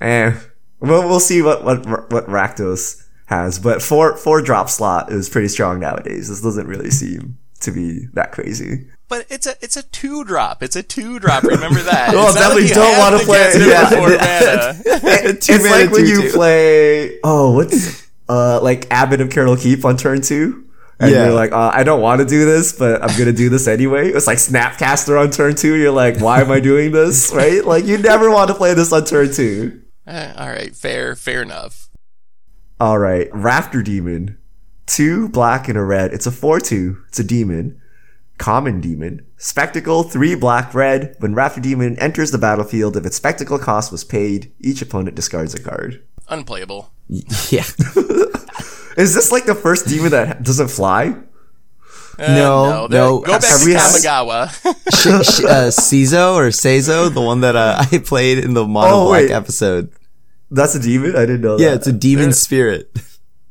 [0.00, 0.34] eh.
[0.80, 3.58] We'll, we'll see what, what, what Rakdos has.
[3.58, 6.28] But four, four drop slot is pretty strong nowadays.
[6.28, 8.88] This doesn't really seem to be that crazy.
[9.08, 10.62] But it's a it's a two drop.
[10.62, 11.42] It's a two drop.
[11.42, 12.10] Remember that.
[12.14, 13.88] Well, It's not definitely like you don't wanna play- yeah.
[13.88, 14.80] for four mana.
[14.84, 16.32] it's mana like when you 2-2.
[16.32, 20.64] play oh what's uh like Abbot of Keral Keep on turn two.
[21.00, 21.26] And Yeah.
[21.26, 24.08] you're like, uh, I don't want to do this, but I'm gonna do this anyway.
[24.10, 25.74] It's like Snapcaster on turn two.
[25.76, 27.32] You're like, why am I doing this?
[27.34, 27.64] Right?
[27.64, 29.80] Like, you never want to play this on turn two.
[30.08, 31.88] Eh, all right, fair, fair enough.
[32.80, 34.37] All right, Rafter Demon,
[34.88, 36.12] two black and a red.
[36.12, 36.98] It's a four-two.
[37.08, 37.80] It's a demon,
[38.38, 39.24] common demon.
[39.36, 41.14] Spectacle, three black, red.
[41.20, 45.54] When Rafter Demon enters the battlefield, if its spectacle cost was paid, each opponent discards
[45.54, 46.02] a card.
[46.28, 46.90] Unplayable.
[47.50, 47.64] Yeah.
[48.96, 51.14] Is this like the first demon that doesn't fly?
[52.18, 53.20] Uh, No, they're- no.
[53.20, 54.48] Go back Have to Kamigawa.
[54.92, 58.88] Sh- sh- uh, Seizo or Seizo, the one that uh, I played in the Mono
[58.90, 59.30] Oh, Black wait.
[59.30, 59.92] episode.
[60.50, 61.14] That's a demon.
[61.14, 61.62] I didn't know that.
[61.62, 62.98] Yeah, it's a demon There- spirit.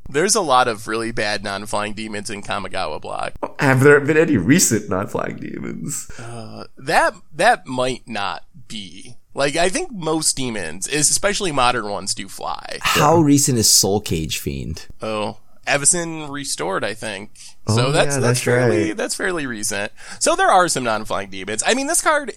[0.09, 3.33] There's a lot of really bad non-flying demons in Kamigawa block.
[3.59, 6.09] Have there been any recent non-flying demons?
[6.19, 9.15] Uh, that that might not be.
[9.33, 12.79] Like I think most demons, especially modern ones, do fly.
[12.81, 14.87] How recent is Soul Cage Fiend?
[15.01, 17.31] Oh, Evison restored, I think.
[17.67, 18.97] So Oh, that's yeah, that's, that's fairly right.
[18.97, 19.91] that's fairly recent.
[20.19, 21.61] So there are some non-flying demons.
[21.67, 22.33] I mean, this card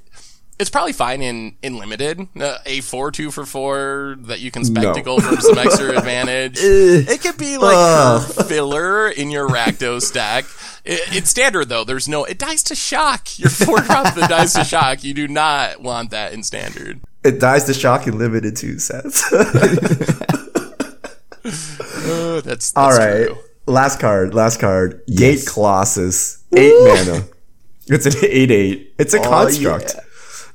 [0.61, 2.29] it's probably fine in in limited.
[2.39, 6.59] Uh, a four two for four that you can spectacle for some extra advantage.
[6.61, 10.45] it could be like for filler in your Rakdos deck.
[10.85, 11.85] It, it's standard though.
[11.85, 12.25] There's no.
[12.25, 13.39] It dies to shock.
[13.39, 15.03] Your four drop that dies to shock.
[15.03, 17.01] You do not want that in standard.
[17.25, 19.33] It dies to shock in limited two sets.
[19.33, 19.45] Uh,
[21.43, 23.27] that's, that's All right.
[23.27, 23.39] true.
[23.67, 24.35] Last card.
[24.35, 25.03] Last card.
[25.07, 26.45] Gate Colossus.
[26.55, 27.25] Eight mana.
[27.87, 28.95] It's an eight eight.
[28.99, 29.97] It's a construct.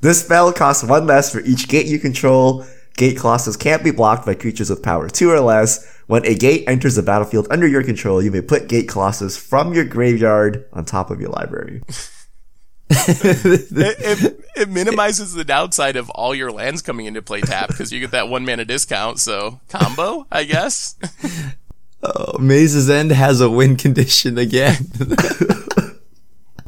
[0.05, 2.63] This spell costs one less for each gate you control.
[2.95, 5.83] Gate Colossus can't be blocked by creatures with power two or less.
[6.05, 9.73] When a gate enters the battlefield under your control, you may put Gate Colossus from
[9.73, 11.81] your graveyard on top of your library.
[12.91, 17.91] it, it, it minimizes the downside of all your lands coming into play tap because
[17.91, 19.17] you get that one mana discount.
[19.17, 20.97] So combo, I guess.
[22.03, 24.75] Oh, Maze's End has a win condition again.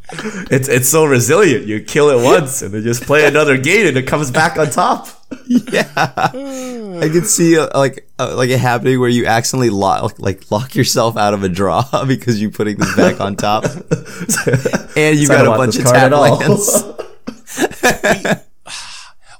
[0.10, 1.66] It's it's so resilient.
[1.66, 4.70] You kill it once and then just play another gate and it comes back on
[4.70, 5.08] top.
[5.50, 10.50] Yeah, I could see uh, like uh, like it happening where you accidentally lock like
[10.52, 13.66] lock yourself out of a draw because you're putting this back on top,
[14.96, 16.84] and you So got a bunch of card tap lands.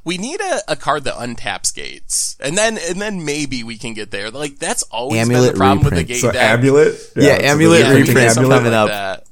[0.04, 3.94] We need a, a card that untaps gates, and then and then maybe we can
[3.94, 4.30] get there.
[4.32, 6.60] Like that's always Amulet been the problem with the gate So deck.
[6.60, 7.12] amulet.
[7.16, 9.24] Yeah, it's a amulet Yeah, reprint need big coming like up.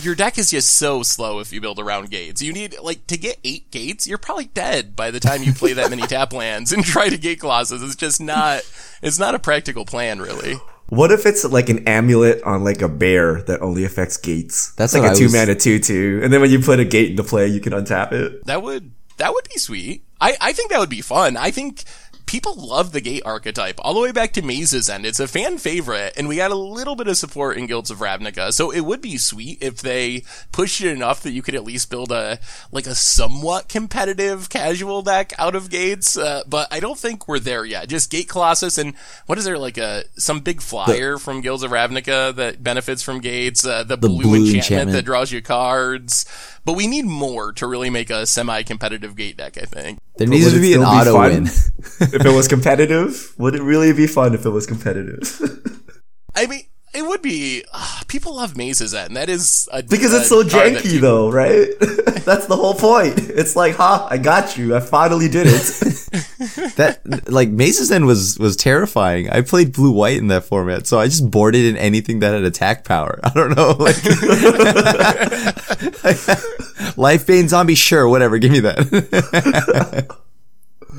[0.00, 0.04] That.
[0.06, 2.42] Your deck is just so slow if you build around gates.
[2.42, 4.06] You need like to get eight gates.
[4.06, 7.16] You're probably dead by the time you play that many tap lands and try to
[7.18, 7.82] Gate Colossus.
[7.82, 8.62] It's just not.
[9.02, 10.56] It's not a practical plan, really.
[10.88, 14.72] What if it's like an amulet on like a bear that only affects gates?
[14.72, 16.80] That's like what a I two was- mana two two, and then when you put
[16.80, 18.44] a gate into play, you can untap it.
[18.46, 20.02] That would that would be sweet.
[20.20, 21.36] I I think that would be fun.
[21.36, 21.84] I think
[22.30, 25.04] people love the gate archetype all the way back to Maze's End.
[25.04, 27.98] It's a fan favorite, and we got a little bit of support in Guilds of
[27.98, 28.52] Ravnica.
[28.52, 31.90] So it would be sweet if they pushed it enough that you could at least
[31.90, 32.38] build a
[32.70, 36.16] like a somewhat competitive casual deck out of gates.
[36.16, 37.88] Uh, but I don't think we're there yet.
[37.88, 38.94] Just Gate Colossus and
[39.26, 43.18] what is there like a some big flyer from Guilds of Ravnica that benefits from
[43.18, 43.64] gates?
[43.64, 44.92] Uh, the, blue, blue enchantment, enchantment.
[44.92, 46.26] that draws you cards.
[46.64, 49.58] But we need more to really make a semi-competitive gate deck.
[49.58, 49.98] I think.
[50.16, 51.46] There needs to be an auto fun win.
[52.20, 53.32] if it was competitive?
[53.38, 55.40] Would it really be fun if it was competitive?
[56.36, 56.60] I mean,
[56.94, 57.64] it would be.
[57.72, 59.16] Uh, people love Maze's End.
[59.16, 61.68] That is a, because a it's so janky, you- though, right?
[62.24, 63.18] That's the whole point.
[63.18, 64.76] It's like, ha, I got you.
[64.76, 66.76] I finally did it.
[66.76, 69.30] That like Maze's End was was terrifying.
[69.30, 72.44] I played blue white in that format, so I just boarded in anything that had
[72.44, 73.18] attack power.
[73.22, 73.96] I don't know, like
[76.96, 80.16] Life Bane zombie, sure, whatever, give me that.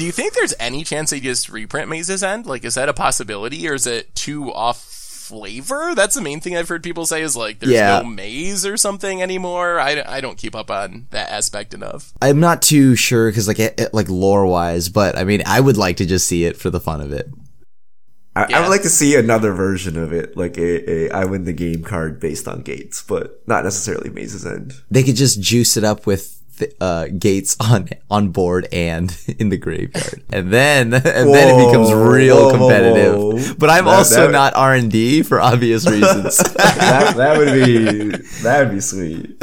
[0.01, 2.47] Do you think there's any chance they just reprint Maze's End?
[2.47, 5.93] Like, is that a possibility, or is it too off flavor?
[5.93, 7.99] That's the main thing I've heard people say is like, there's Yeah.
[8.01, 9.79] no maze or something anymore.
[9.79, 12.13] I, I don't keep up on that aspect enough.
[12.19, 15.59] I'm not too sure because like it, it- like lore wise, but I mean, I
[15.59, 17.29] would like to just see it for the fun of it.
[18.35, 21.43] I, I would like to see another version of it, like a, a I win
[21.43, 24.73] the game card based on gates, but not necessarily Maze's End.
[24.89, 26.40] They could just juice it up with
[26.80, 31.91] uh, gates on on board and in the graveyard, and then and then it becomes
[31.93, 33.15] real whoa, whoa, competitive.
[33.17, 33.54] whoa.
[33.58, 36.38] But I'm That- also that- not R and D for obvious reasons.
[36.38, 38.10] that that would be
[38.43, 39.36] that would be sweet.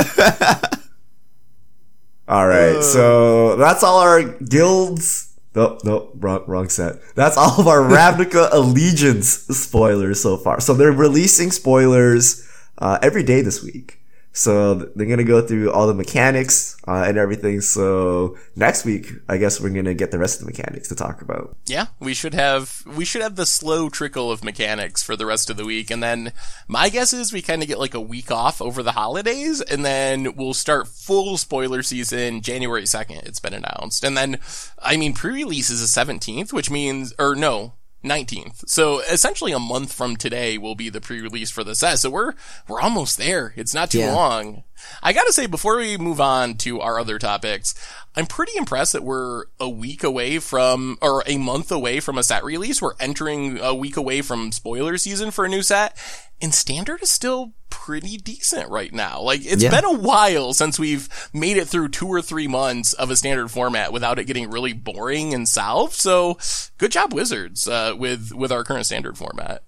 [2.28, 5.34] All right, so that's all our guilds.
[5.54, 6.96] Nope, nope, wrong, wrong set.
[7.14, 10.60] That's all of our Ravnica Allegiance spoilers so far.
[10.60, 13.97] So they're releasing spoilers uh, every day this week.
[14.38, 17.60] So they're gonna go through all the mechanics uh, and everything.
[17.60, 21.22] So next week, I guess we're gonna get the rest of the mechanics to talk
[21.22, 21.56] about.
[21.66, 25.50] Yeah, we should have we should have the slow trickle of mechanics for the rest
[25.50, 26.32] of the week, and then
[26.68, 29.84] my guess is we kind of get like a week off over the holidays, and
[29.84, 33.22] then we'll start full spoiler season January second.
[33.24, 34.38] It's been announced, and then
[34.78, 37.72] I mean pre-release is the seventeenth, which means or no
[38.04, 38.68] 19th.
[38.68, 41.98] So essentially a month from today will be the pre-release for the set.
[41.98, 42.34] So we're,
[42.68, 43.52] we're almost there.
[43.56, 44.14] It's not too Yeah.
[44.14, 44.64] long.
[45.02, 47.74] I gotta say, before we move on to our other topics,
[48.16, 52.22] I'm pretty impressed that we're a week away from, or a month away from a
[52.22, 52.82] set release.
[52.82, 55.96] We're entering a week away from spoiler season for a new set.
[56.40, 59.20] And standard is still pretty decent right now.
[59.20, 59.70] Like, it's Yeah.
[59.70, 63.50] been a while since we've made it through two or three months of a standard
[63.50, 65.94] format without it getting really boring and solved.
[65.94, 66.38] So,
[66.78, 69.64] good job, Wizards, uh, with, with our current standard format.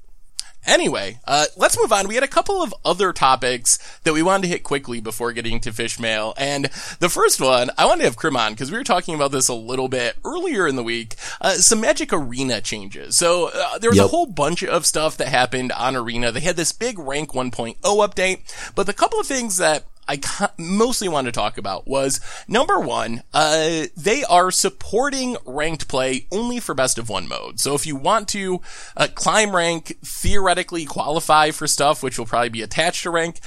[0.67, 2.07] Anyway, uh, let's move on.
[2.07, 5.59] We had a couple of other topics that we wanted to hit quickly before getting
[5.61, 6.35] to fish mail.
[6.37, 6.67] And
[6.99, 9.49] the first one, I wanted to have Krim on because we were talking about this
[9.49, 11.17] a little bit earlier in the week.
[11.41, 13.17] Uh, some Magic Arena changes.
[13.17, 16.31] So uh, there was a whole bunch of stuff that happened on Arena.
[16.31, 21.09] They had this big rank 1.0 update, but the couple of things that I mostly
[21.09, 26.75] wanted to talk about was number one, uh, they are supporting ranked play only for
[26.75, 27.61] best of one mode.
[27.61, 28.61] So if you want to
[28.97, 33.39] uh, climb rank, theoretically qualify for stuff, which will probably be attached to rank,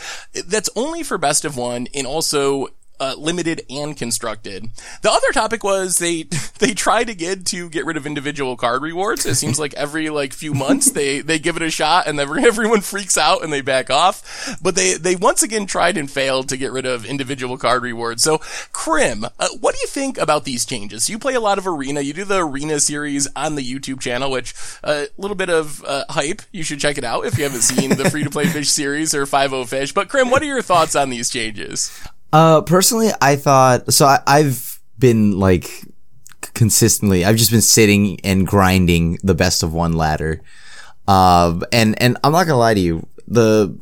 [0.48, 2.70] that's only for best of one and also
[3.04, 4.70] uh, limited and constructed.
[5.02, 6.24] The other topic was they
[6.60, 9.26] they tried again to get rid of individual card rewards.
[9.26, 12.30] It seems like every like few months they they give it a shot and then
[12.46, 14.58] everyone freaks out and they back off.
[14.62, 18.24] But they they once again tried and failed to get rid of individual card rewards.
[18.24, 18.38] So,
[18.72, 21.10] Krim, uh, what do you think about these changes?
[21.10, 22.00] You play a lot of Arena.
[22.02, 25.84] You do the Arena series on the YouTube channel, which a uh, little bit of
[25.84, 26.42] uh, hype.
[26.52, 29.14] You should check it out if you haven't seen the Free to Play Fish series
[29.14, 29.92] or 50 Fish.
[29.92, 31.92] But Krim, what are your thoughts on these changes?
[32.34, 34.08] Uh, personally, I thought so.
[34.08, 35.70] I, I've been like
[36.56, 37.24] consistently.
[37.24, 40.42] I've just been sitting and grinding the best of one ladder.
[41.08, 43.08] Um, and and I'm not gonna lie to you.
[43.28, 43.80] The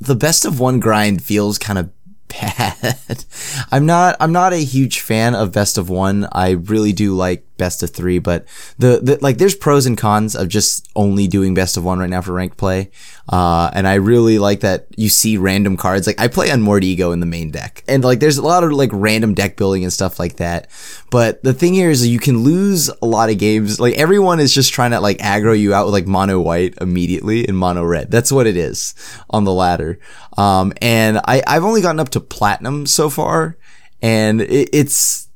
[0.00, 1.90] the best of one grind feels kind of
[2.28, 3.24] bad.
[3.72, 6.28] I'm not I'm not a huge fan of best of one.
[6.30, 8.46] I really do like best of three, but
[8.78, 12.10] the, the like there's pros and cons of just only doing best of one right
[12.10, 12.90] now for ranked play.
[13.28, 16.06] Uh, and I really like that you see random cards.
[16.06, 18.72] Like I play Unmoored Ego in the main deck, and like there's a lot of
[18.72, 20.68] like random deck building and stuff like that.
[21.10, 23.80] But the thing here is you can lose a lot of games.
[23.80, 27.46] Like everyone is just trying to like aggro you out with like mono white immediately
[27.46, 28.10] and mono red.
[28.10, 28.94] That's what it is
[29.30, 29.98] on the ladder.
[30.36, 33.56] Um, and I I've only gotten up to platinum so far,
[34.02, 35.28] and it, it's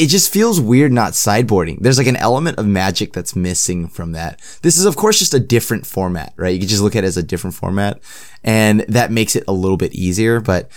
[0.00, 1.78] it just feels weird not sideboarding.
[1.80, 4.40] There's like an element of magic that's missing from that.
[4.62, 6.54] This is of course just a different format, right?
[6.54, 8.00] You can just look at it as a different format
[8.42, 10.70] and that makes it a little bit easier, but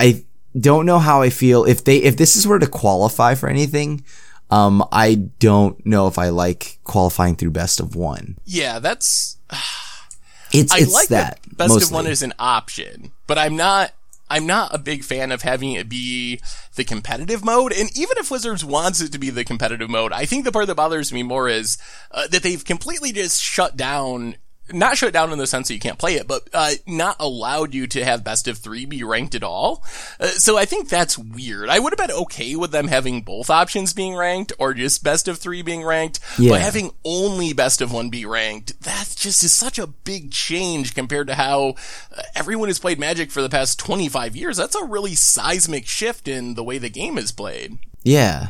[0.00, 0.24] I
[0.58, 4.02] don't know how I feel if they if this is where to qualify for anything.
[4.50, 8.38] Um, I don't know if I like qualifying through best of one.
[8.46, 9.36] Yeah, that's
[10.52, 11.84] It's I it's like that that best mostly.
[11.84, 13.92] of one is an option, but I'm not.
[14.28, 16.40] I'm not a big fan of having it be
[16.74, 17.72] the competitive mode.
[17.72, 20.66] And even if Wizards wants it to be the competitive mode, I think the part
[20.66, 21.78] that bothers me more is
[22.10, 24.36] uh, that they've completely just shut down.
[24.72, 27.72] Not shut down in the sense that you can't play it, but uh, not allowed
[27.72, 29.84] you to have best of three be ranked at all.
[30.18, 31.68] Uh, so I think that's weird.
[31.68, 35.28] I would have been okay with them having both options being ranked or just best
[35.28, 36.50] of three being ranked, Yeah.
[36.50, 40.94] but having only best of one be ranked, that just is such a big change
[40.96, 41.74] compared to how
[42.16, 44.56] uh, everyone has played Magic for the past 25 years.
[44.56, 47.78] That's a really seismic shift in the way the game is played.
[48.02, 48.48] Yeah.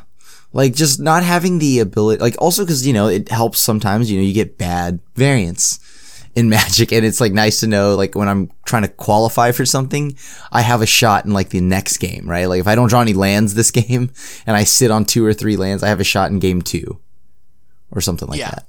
[0.53, 4.17] Like just not having the ability, like also cause, you know, it helps sometimes, you
[4.19, 5.79] know, you get bad variants
[6.37, 9.65] in magic and it's like nice to know, like when I'm trying to qualify for
[9.67, 10.17] something,
[10.53, 12.45] I have a shot in like the next game, right?
[12.47, 14.11] Like if I don't draw any lands this game
[14.47, 17.01] and I sit on two or three lands, I have a shot in game two
[17.91, 18.51] or something like Yeah.
[18.51, 18.67] that.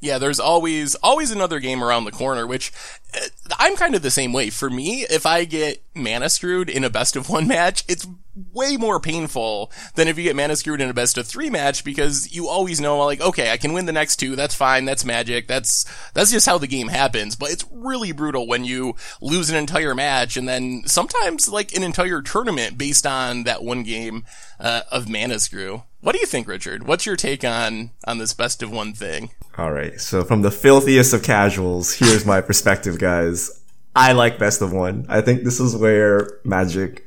[0.00, 2.70] Yeah, there's always always another game around the corner, which
[3.14, 3.26] uh,
[3.58, 4.50] I'm kind of the same way.
[4.50, 8.06] For me, if I get mana screwed in a best of one match, it's
[8.52, 11.82] way more painful than if you get mana screwed in a best of three match
[11.82, 14.36] because you always know like, okay, I can win the next two.
[14.36, 14.84] That's fine.
[14.84, 15.48] That's magic.
[15.48, 17.34] That's that's just how the game happens.
[17.34, 21.82] But it's really brutal when you lose an entire match and then sometimes like an
[21.82, 24.24] entire tournament based on that one game
[24.60, 25.84] uh, of mana screw.
[26.06, 26.86] What do you think, Richard?
[26.86, 29.30] What's your take on on this best of one thing?
[29.58, 30.00] All right.
[30.00, 33.60] So from the filthiest of casuals, here's my perspective, guys.
[33.96, 35.06] I like best of one.
[35.08, 37.04] I think this is where Magic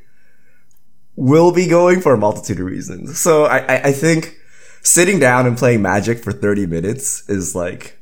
[1.15, 3.17] will be going for a multitude of reasons.
[3.17, 4.37] So I, I, I think
[4.81, 8.01] sitting down and playing Magic for 30 minutes is like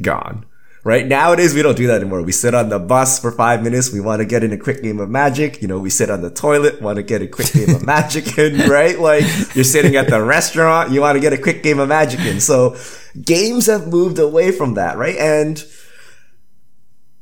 [0.00, 0.46] gone.
[0.82, 1.06] Right?
[1.06, 2.22] Nowadays, we don't do that anymore.
[2.22, 3.92] We sit on the bus for five minutes.
[3.92, 5.60] We want to get in a quick game of magic.
[5.60, 8.38] You know, we sit on the toilet, want to get a quick game of magic
[8.38, 8.98] in, right?
[8.98, 9.24] Like
[9.54, 12.40] you're sitting at the restaurant, you want to get a quick game of magic in.
[12.40, 12.76] So
[13.22, 15.16] games have moved away from that, right?
[15.16, 15.62] And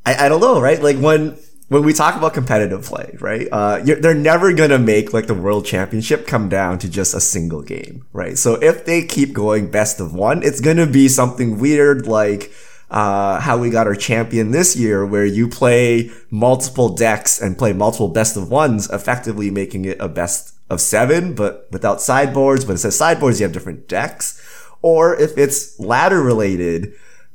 [0.06, 0.80] I, I don't know, right?
[0.80, 1.36] Like when,
[1.68, 3.46] when we talk about competitive play, right?
[3.52, 7.62] Uh, they're never gonna make like the world championship come down to just a single
[7.62, 8.38] game, right?
[8.38, 12.50] So if they keep going best of one, it's gonna be something weird like,
[12.90, 17.72] uh, how we got our champion this year, where you play multiple decks and play
[17.72, 22.66] multiple best of ones, effectively making it a best of seven, but without sideboards.
[22.66, 24.42] When it says sideboards, you have different decks.
[24.80, 26.92] Or if it's ladder related,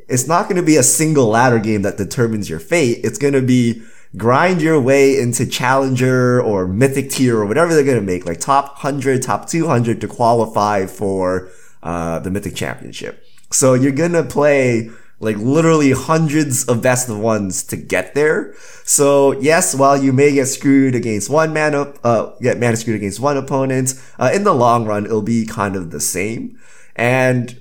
[0.07, 2.99] it's not going to be a single ladder game that determines your fate.
[3.03, 3.83] It's going to be
[4.15, 8.39] grind your way into challenger or mythic tier or whatever they're going to make, like
[8.39, 11.49] top 100, top 200 to qualify for,
[11.81, 13.25] uh, the mythic championship.
[13.51, 14.89] So you're going to play
[15.23, 18.53] like literally hundreds of best of ones to get there.
[18.83, 22.97] So yes, while you may get screwed against one man up, uh, get mana screwed
[22.97, 26.59] against one opponent, uh, in the long run, it'll be kind of the same.
[26.95, 27.59] And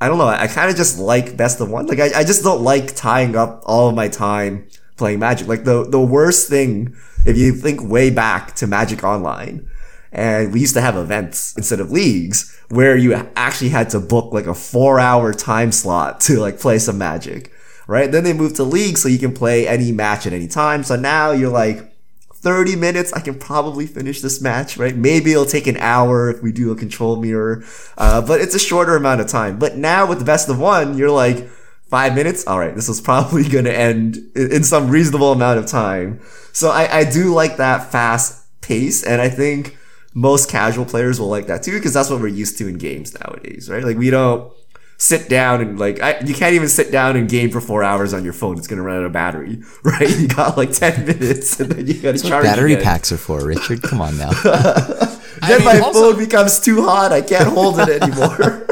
[0.00, 0.26] I don't know.
[0.26, 1.86] I, I kind of just like best of one.
[1.86, 4.66] Like I, I just don't like tying up all of my time
[4.96, 5.48] playing Magic.
[5.48, 6.94] Like the, the worst thing,
[7.24, 9.66] if you think way back to Magic Online,
[10.14, 14.32] and we used to have events instead of leagues where you actually had to book
[14.32, 17.52] like a four hour time slot to like play some magic,
[17.86, 18.10] right?
[18.10, 20.84] Then they moved to league so you can play any match at any time.
[20.84, 21.90] So now you're like,
[22.32, 24.94] 30 minutes, I can probably finish this match, right?
[24.94, 27.64] Maybe it'll take an hour if we do a control mirror,
[27.96, 29.58] uh, but it's a shorter amount of time.
[29.58, 31.48] But now with the best of one, you're like,
[31.88, 32.46] five minutes?
[32.46, 36.20] All right, this is probably going to end in some reasonable amount of time.
[36.52, 39.78] So I, I do like that fast pace, and I think
[40.14, 43.18] most casual players will like that too, because that's what we're used to in games
[43.20, 43.84] nowadays, right?
[43.84, 44.52] Like we don't
[44.96, 48.14] sit down and like I, you can't even sit down and game for four hours
[48.14, 48.56] on your phone.
[48.56, 50.08] It's gonna run out of battery, right?
[50.08, 52.44] You got like ten minutes, and then you got to charge.
[52.44, 52.84] battery again.
[52.84, 53.82] packs are for Richard.
[53.82, 54.30] Come on now.
[54.42, 57.12] then mean, my also- phone becomes too hot.
[57.12, 58.66] I can't hold it anymore.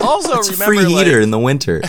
[0.00, 1.82] Also, It's remember, free like, heater in the winter.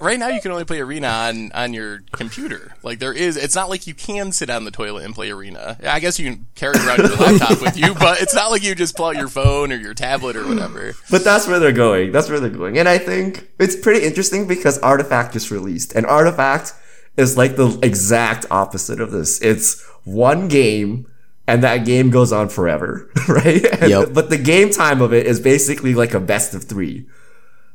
[0.00, 3.54] Right now you can only play arena on on your computer like there is it's
[3.54, 6.46] not like you can sit on the toilet and play arena i guess you can
[6.54, 9.72] carry around your laptop with you but it's not like you just plug your phone
[9.72, 12.12] or your tablet or whatever But that's where they're going.
[12.12, 12.78] That's where they're going.
[12.78, 15.94] And I think it's pretty interesting because Artifact just released.
[15.94, 16.74] And Artifact
[17.16, 19.40] is like the exact opposite of this.
[19.40, 21.06] It's one game
[21.46, 23.64] and that game goes on forever, right?
[23.64, 24.08] And- Yep.
[24.12, 27.06] But the game time of it is basically like a best of three.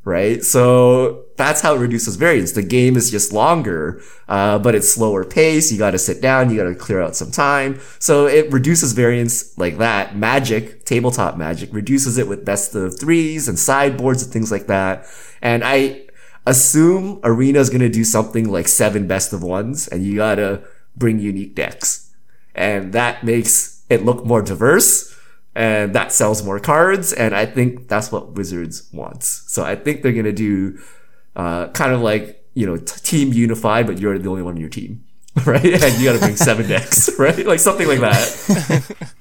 [0.03, 0.43] Right?
[0.43, 2.53] So that's how it reduces variance.
[2.53, 5.71] The game is just longer, uh, but it's slower pace.
[5.71, 7.79] You gotta sit down, you gotta clear out some time.
[7.99, 10.15] So it reduces variance like that.
[10.15, 15.05] Magic, tabletop magic, reduces it with best of threes and sideboards and things like that.
[15.41, 16.07] And I
[16.47, 20.63] assume Arena is gonna do something like seven best of ones, and you gotta
[20.95, 22.11] bring unique decks.
[22.55, 25.15] And that makes it look more diverse
[25.55, 27.13] and that sells more cards.
[27.13, 29.43] And I think that's what Wizards wants.
[29.47, 30.79] So I think they're gonna do
[31.35, 34.59] uh, kind of like you know t- team unified, but you're the only one on
[34.59, 35.03] your team,
[35.45, 35.63] right?
[35.63, 37.45] And you got to bring seven decks, right?
[37.45, 38.25] Like something like that.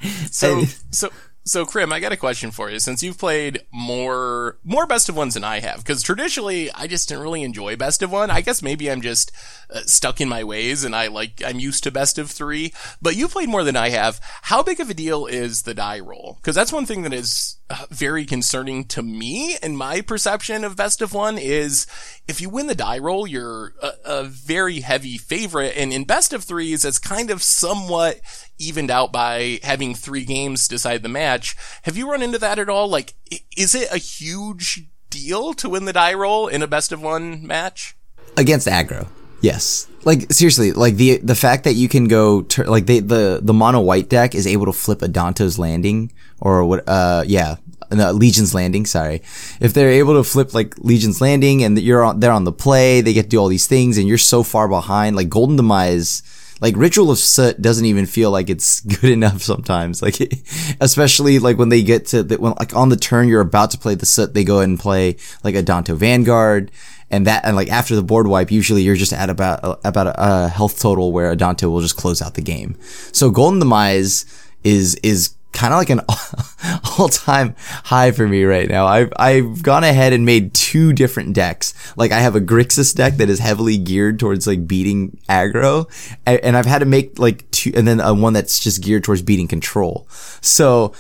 [0.31, 1.11] so so
[1.45, 2.79] so Krim, I got a question for you.
[2.79, 7.09] Since you've played more more best of ones than I have, because traditionally I just
[7.09, 8.31] didn't really enjoy best of one.
[8.31, 9.33] I guess maybe I'm just
[9.73, 12.73] uh, stuck in my ways, and I like I'm used to best of three.
[13.01, 14.21] But you played more than I have.
[14.43, 16.39] How big of a deal is the die roll?
[16.41, 20.77] Because that's one thing that is uh, very concerning to me, and my perception of
[20.77, 21.87] best of one is
[22.27, 26.33] if you win the die roll, you're a, a very heavy favorite, and in best
[26.33, 28.21] of threes, it's kind of somewhat
[28.59, 31.57] evened out by having three games decide the match.
[31.83, 32.89] Have you run into that at all?
[32.89, 33.15] Like,
[33.57, 37.47] is it a huge deal to win the die roll in a best of one
[37.47, 37.97] match?
[38.37, 39.09] against aggro.
[39.41, 39.87] Yes.
[40.05, 43.53] Like seriously, like the the fact that you can go tur like they, the the
[43.53, 46.11] mono white deck is able to flip a Danto's landing
[46.41, 47.57] or what uh yeah,
[47.91, 49.23] no, Legion's landing, sorry.
[49.61, 53.03] If they're able to flip like Legion's landing and you're on they're on the play,
[53.03, 56.23] they get to do all these things and you're so far behind like Golden Demise
[56.61, 60.03] like Ritual of Soot doesn't even feel like it's good enough sometimes.
[60.03, 60.19] Like,
[60.81, 63.79] especially like when they get to the, when like on the turn you're about to
[63.79, 66.71] play the Soot, they go ahead and play like Adanto Vanguard.
[67.11, 70.15] And that, and like after the board wipe, usually you're just at about, about a,
[70.45, 72.77] a health total where Adanto will just close out the game.
[73.13, 74.25] So Golden Demise
[74.63, 76.01] is, is kind of like an
[76.99, 78.87] all-time high for me right now.
[78.87, 81.75] I've I've gone ahead and made two different decks.
[81.97, 85.91] Like I have a Grixis deck that is heavily geared towards like beating aggro,
[86.27, 89.03] a- and I've had to make like two, and then uh, one that's just geared
[89.05, 90.07] towards beating control.
[90.41, 90.93] So.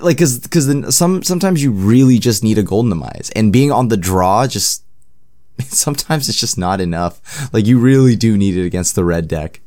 [0.00, 3.70] Like, cause, cause then some, sometimes you really just need a golden demise and being
[3.70, 4.81] on the draw just,
[5.68, 7.52] sometimes it's just not enough.
[7.52, 9.60] Like you really do need it against the red deck.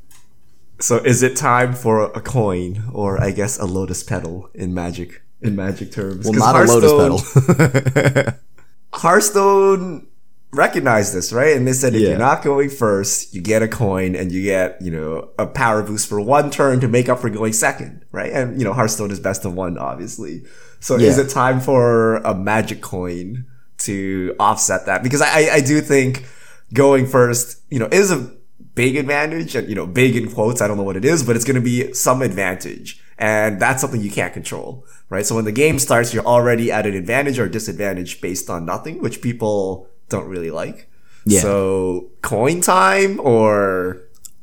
[0.79, 5.21] So is it time for a coin, or I guess a lotus petal in magic
[5.41, 6.25] in magic terms?
[6.25, 6.91] Well, not a lotus
[7.33, 8.33] petal.
[8.93, 10.07] Hearthstone
[10.51, 11.55] recognized this, right?
[11.55, 12.09] And they said if Yeah.
[12.09, 15.83] you're not going first, you get a coin and you get, you know, a power
[15.83, 18.31] boost for one turn to make up for going second, right?
[18.31, 20.43] And, you know, Hearthstone is best of one, obviously.
[20.79, 23.45] So is it time for a magic coin
[23.85, 25.03] to offset that?
[25.03, 26.25] Because I, I do think
[26.73, 28.31] going first, you know, is a
[28.75, 30.61] big advantage and, you know, big in quotes.
[30.61, 33.01] I don't know what it is, but it's going to be some advantage.
[33.17, 35.25] And that's something you can't control, right?
[35.25, 39.01] So when the game starts, you're already at an advantage or disadvantage based on nothing,
[39.01, 40.89] which people don't really like.
[41.25, 41.39] Yeah.
[41.39, 44.01] So coin time or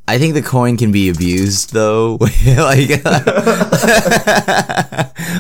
[0.09, 2.19] I think the coin can be abused though.
[2.21, 2.29] like,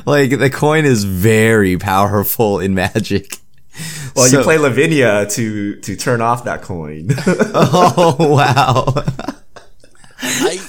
[0.06, 3.38] like the coin is very powerful in magic.
[4.16, 7.08] well, So- you play Lavinia to to turn off that coin.
[7.54, 8.94] Oh wow.
[10.20, 10.60] I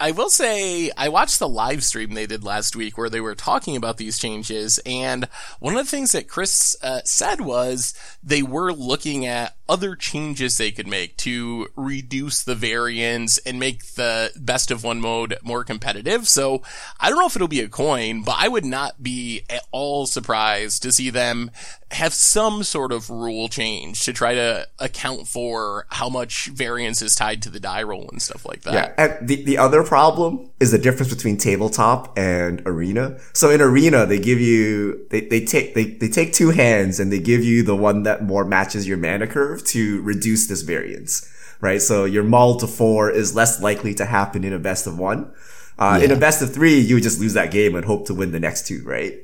[0.00, 3.34] I will say I watched the live stream they did last week where they were
[3.34, 5.28] talking about these changes, and
[5.58, 7.94] one of the things that Chris uh, said was
[8.28, 13.84] they were looking at other changes they could make to reduce the variance and make
[13.94, 16.26] the best of one mode more competitive.
[16.26, 16.62] So
[17.00, 20.06] I don't know if it'll be a coin, but I would not be at all
[20.06, 21.50] surprised to see them
[21.90, 27.14] have some sort of rule change to try to account for how much variance is
[27.14, 28.74] tied to the die roll and stuff like that.
[28.74, 33.18] Yeah, and the, the other problem is the difference between tabletop and arena.
[33.32, 37.10] So in arena, they give you they, they take they, they take two hands and
[37.10, 41.28] they give you the one that more matches your mana curve to reduce this variance.
[41.60, 41.82] Right?
[41.82, 45.32] So your mull to four is less likely to happen in a best of one.
[45.78, 48.14] Uh, in a best of three, you would just lose that game and hope to
[48.14, 49.14] win the next two, right?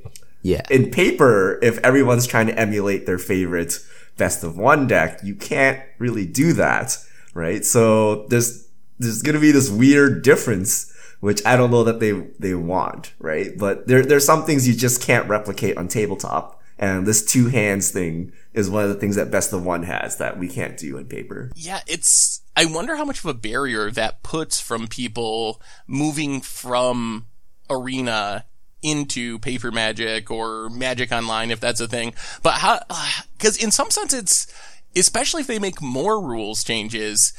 [0.43, 0.61] Yeah.
[0.69, 3.79] in paper, if everyone's trying to emulate their favorite
[4.19, 6.99] best of one deck, you can't really do that,
[7.33, 7.65] right?
[7.65, 8.69] So there's
[8.99, 13.57] there's gonna be this weird difference, which I don't know that they they want, right?
[13.57, 17.91] But there there's some things you just can't replicate on tabletop, and this two hands
[17.91, 20.99] thing is one of the things that best of one has that we can't do
[20.99, 21.51] in paper.
[21.57, 22.43] Yeah, it's.
[22.55, 27.27] I wonder how much of a barrier that puts from people moving from
[27.71, 28.45] arena
[28.83, 32.15] into paper magic or magic online, if that's a thing.
[32.43, 32.81] But how,
[33.33, 34.47] because in some sense it's,
[34.95, 37.33] especially if they make more rules changes,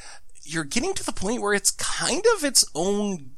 [0.43, 3.31] you're getting to the point where it's kind of its own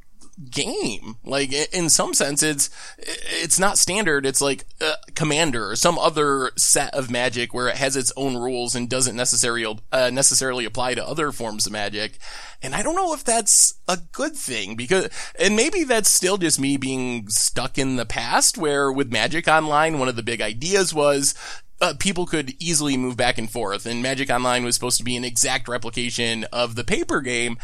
[0.52, 1.18] game.
[1.24, 4.26] Like in some sense, it's it's not standard.
[4.26, 8.38] It's like uh, Commander or some other set of magic where it has its own
[8.38, 12.20] rules and doesn't necessarily uh, necessarily apply to other forms of magic.
[12.62, 15.10] And I don't know if that's a good thing because,
[15.40, 20.00] and maybe that's still just me being stuck in the past where with Magic Online,
[20.00, 21.36] one of the big ideas was
[21.80, 25.16] uh, people could easily move back and forth, and Magic Online was supposed to be
[25.16, 27.58] an exact replication of the paper game.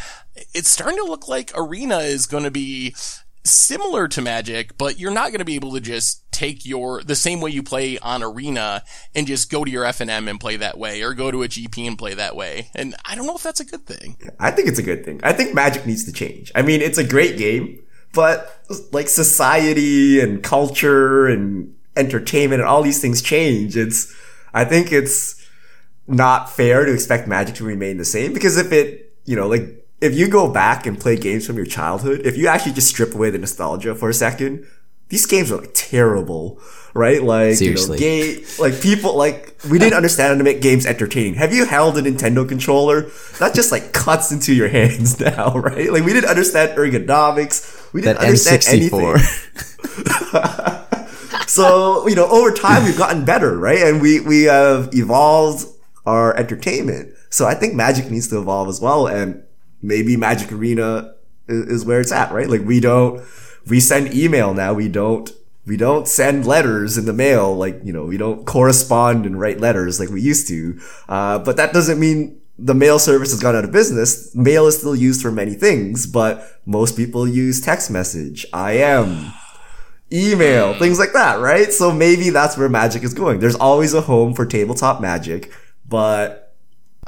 [0.53, 2.95] It's starting to look like Arena is going to be
[3.43, 7.16] similar to Magic, but you're not going to be able to just take your the
[7.16, 8.84] same way you play on Arena
[9.14, 11.88] and just go to your FNM and play that way, or go to a GP
[11.88, 12.70] and play that way.
[12.76, 14.18] And I don't know if that's a good thing.
[14.39, 15.20] I think it's a good thing.
[15.24, 16.51] I think Magic needs to change.
[16.55, 17.84] I mean, it's a great game,
[18.14, 23.77] but like society and culture and entertainment and all these things change.
[23.77, 24.13] It's,
[24.53, 25.45] I think it's
[26.07, 29.85] not fair to expect Magic to remain the same because if it, you know, like
[30.01, 33.13] if you go back and play games from your childhood, if you actually just strip
[33.15, 34.65] away the nostalgia for a second,
[35.09, 36.59] these games are like terrible,
[36.93, 37.21] right?
[37.23, 37.99] Like, Seriously.
[37.99, 41.35] you know, game, like people, like, we didn't understand how to make games entertaining.
[41.35, 43.09] Have you held a Nintendo controller?
[43.39, 45.91] That just like cuts into your hands now, right?
[45.91, 47.93] Like, we didn't understand ergonomics.
[47.93, 49.13] We didn't That understand N64.
[49.13, 50.79] anything.
[51.53, 53.77] so, you know, over time we've gotten better, right?
[53.83, 55.67] And we, we have evolved
[56.03, 57.13] our entertainment.
[57.29, 59.05] So I think Magic needs to evolve as well.
[59.05, 59.43] And
[59.79, 61.13] maybe Magic Arena
[61.47, 62.49] is, is where it's at, right?
[62.49, 63.23] Like we don't,
[63.67, 64.73] we send email now.
[64.73, 65.31] We don't,
[65.67, 67.55] we don't send letters in the mail.
[67.55, 70.79] Like, you know, we don't correspond and write letters like we used to.
[71.07, 74.33] Uh, but that doesn't mean the mail service has gone out of business.
[74.33, 79.31] Mail is still used for many things, but most people use text message, IM,
[80.14, 81.74] email, things like that, right?
[81.74, 83.39] So maybe that's where magic is going.
[83.39, 85.51] There's always a home for tabletop magic,
[85.88, 86.55] but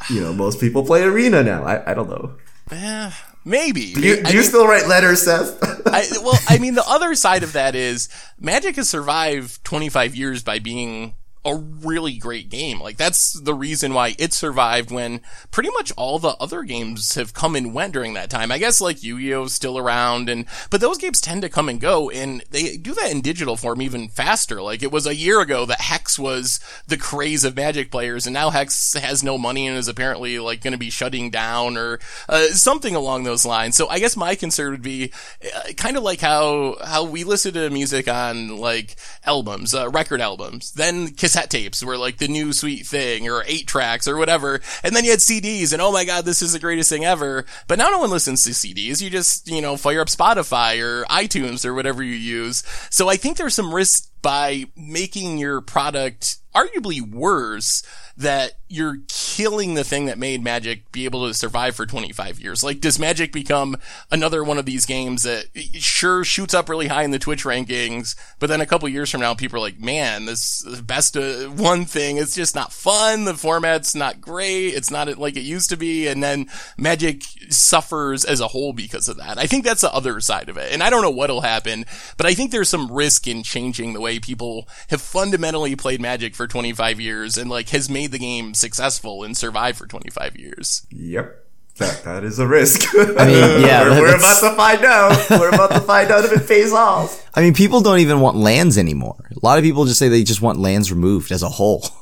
[0.10, 1.64] you know, most people play arena now.
[1.64, 2.36] I, I don't know.
[2.72, 3.12] Eh,
[3.46, 3.94] maybe.
[3.94, 5.58] Do you, I do you mean- still write letters, Seth?
[5.88, 10.42] I, well, I mean, the other side of that is Magic has survived 25 years
[10.44, 11.14] by being
[11.46, 12.80] a really great game.
[12.80, 15.22] Like that's the reason why it survived when
[15.52, 18.52] pretty much all the other games have come and went during that time.
[18.52, 22.10] I guess like Yu-Gi-Oh's still around and, but those games tend to come and go
[22.10, 24.60] and they do that in digital form even faster.
[24.60, 28.34] Like it was a year ago that Hex was the craze of Magic players and
[28.34, 32.00] now Hex has no money and is apparently like going to be shutting down or
[32.28, 33.78] uh, something along those lines.
[33.78, 37.54] So I guess my concern would be uh, kind of like how, how we listen
[37.54, 42.54] to music on like albums, uh, record albums, then cassette tapes were like the new
[42.54, 44.62] sweet thing or eight tracks or whatever.
[44.84, 47.46] And then you had CDs and oh my God, this is the greatest thing ever.
[47.68, 49.02] But now no one listens to CDs.
[49.02, 52.64] You just, you know, fire up Spotify or iTunes or whatever you use.
[52.90, 57.84] So I think there's some risk by making your product arguably worse
[58.18, 62.64] that you're killing the thing that made Magic be able to survive for 25 years.
[62.64, 63.76] Like, does Magic become
[64.10, 68.16] another one of these games that sure shoots up really high in the Twitch rankings,
[68.40, 72.18] but then a couple years from now, people are like, man, this best one thing,
[72.18, 73.26] it's just not fun.
[73.26, 74.70] The format's not great.
[74.70, 76.08] It's not like it used to be.
[76.08, 76.48] And then
[76.78, 79.38] Magic suffers as a whole because of that.
[79.38, 80.72] I think that's the other side of it.
[80.72, 81.86] And I don't know what'll happen,
[82.16, 86.34] but I think there's some risk in changing the way people have fundamentally played Magic
[86.34, 90.86] for 25 years and like has made the game successful and survived for 25 years.
[90.92, 91.44] Yep.
[91.78, 92.88] That, that is a risk.
[92.96, 95.30] I mean, yeah, we're, we're about to find out.
[95.30, 97.30] We're about to find out if it pays off.
[97.36, 99.30] I mean, people don't even want lands anymore.
[99.32, 101.84] A lot of people just say they just want lands removed as a whole.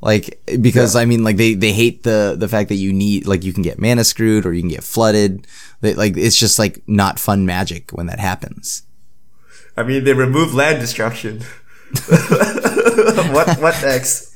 [0.00, 1.00] Like, because yeah.
[1.00, 3.64] I mean, like they, they hate the, the fact that you need, like you can
[3.64, 5.48] get mana screwed or you can get flooded.
[5.80, 8.84] They, like, it's just like not fun magic when that happens.
[9.76, 11.42] I mean, they remove land destruction.
[13.32, 14.34] what, what next?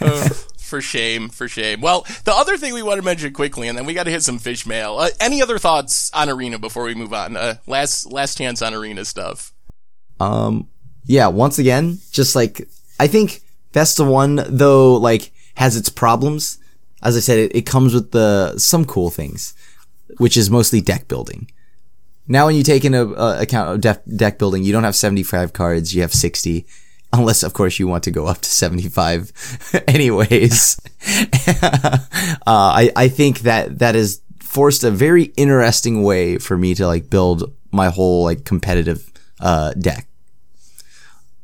[0.00, 0.28] uh,
[0.72, 1.82] for shame, for shame.
[1.82, 4.22] Well, the other thing we want to mention quickly, and then we got to hit
[4.22, 4.96] some fish mail.
[4.98, 7.36] Uh, any other thoughts on Arena before we move on?
[7.36, 9.52] Uh, last last chance on Arena stuff.
[10.18, 10.68] Um,
[11.04, 11.26] yeah.
[11.26, 12.68] Once again, just like
[12.98, 16.58] I think Best of One though, like has its problems.
[17.02, 19.54] As I said, it, it comes with the some cool things,
[20.16, 21.50] which is mostly deck building.
[22.28, 25.52] Now, when you take into uh, account of deck, deck building, you don't have 75
[25.52, 26.64] cards, you have 60
[27.18, 29.32] unless of course you want to go up to 75
[29.88, 30.80] anyways
[31.48, 31.98] uh,
[32.46, 37.10] I, I think that that has forced a very interesting way for me to like
[37.10, 39.10] build my whole like competitive
[39.40, 40.06] uh, deck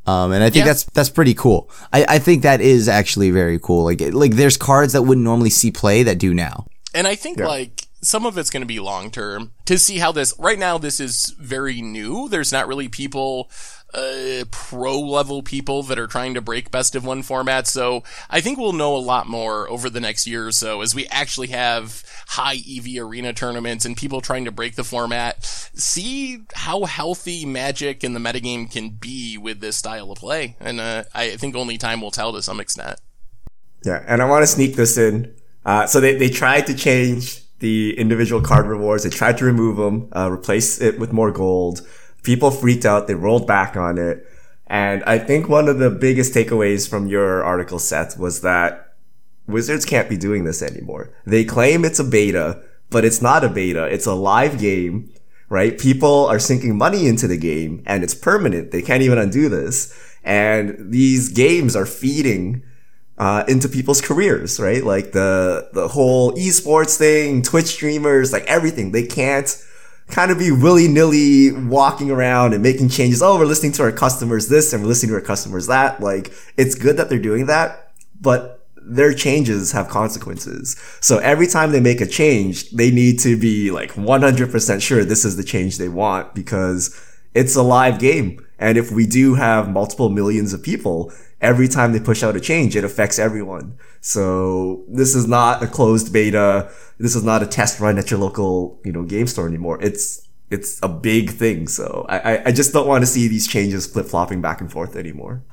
[0.06, 0.70] um, and I think yeah.
[0.72, 1.70] that's that's pretty cool.
[1.92, 3.84] I, I think that is actually very cool.
[3.84, 6.66] Like like there's cards that wouldn't normally see play that do now.
[6.94, 7.46] And I think yeah.
[7.46, 10.78] like some of it's going to be long term to see how this right now
[10.78, 13.50] this is very new there's not really people
[13.94, 17.66] uh, pro level people that are trying to break best of one format.
[17.66, 20.94] So I think we'll know a lot more over the next year or so as
[20.94, 25.44] we actually have high EV arena tournaments and people trying to break the format.
[25.44, 30.56] See how healthy Magic and the metagame can be with this style of play.
[30.60, 33.00] And uh, I think only time will tell to some extent.
[33.84, 35.34] Yeah, and I want to sneak this in.
[35.64, 39.04] Uh, so they, they tried to change the individual card rewards.
[39.04, 41.86] They tried to remove them, uh, replace it with more gold
[42.28, 43.06] people freaked out.
[43.06, 44.26] They rolled back on it.
[44.66, 48.96] And I think one of the biggest takeaways from your article, Seth, was that
[49.46, 51.10] Wizards can't be doing this anymore.
[51.24, 53.84] They claim it's a beta, but it's not a beta.
[53.86, 55.10] It's a live game,
[55.48, 55.78] right?
[55.78, 58.72] People are sinking money into the game and it's permanent.
[58.72, 59.98] They can't even undo this.
[60.22, 62.62] And these games are feeding
[63.16, 64.84] uh, into people's careers, right?
[64.84, 68.92] Like the the whole esports thing, Twitch streamers, like everything.
[68.92, 69.48] They can't
[70.08, 73.22] kind of be willy nilly walking around and making changes.
[73.22, 76.00] Oh, we're listening to our customers this and we're listening to our customers that.
[76.00, 80.76] Like, it's good that they're doing that, but their changes have consequences.
[81.00, 85.24] So every time they make a change, they need to be like 100% sure this
[85.24, 86.98] is the change they want because
[87.34, 88.44] it's a live game.
[88.58, 92.40] And if we do have multiple millions of people, every time they push out a
[92.40, 93.78] change, it affects everyone.
[94.00, 96.70] So this is not a closed beta.
[96.98, 99.80] This is not a test run at your local, you know, game store anymore.
[99.82, 101.68] It's, it's a big thing.
[101.68, 104.96] So I, I just don't want to see these changes flip flopping back and forth
[104.96, 105.44] anymore.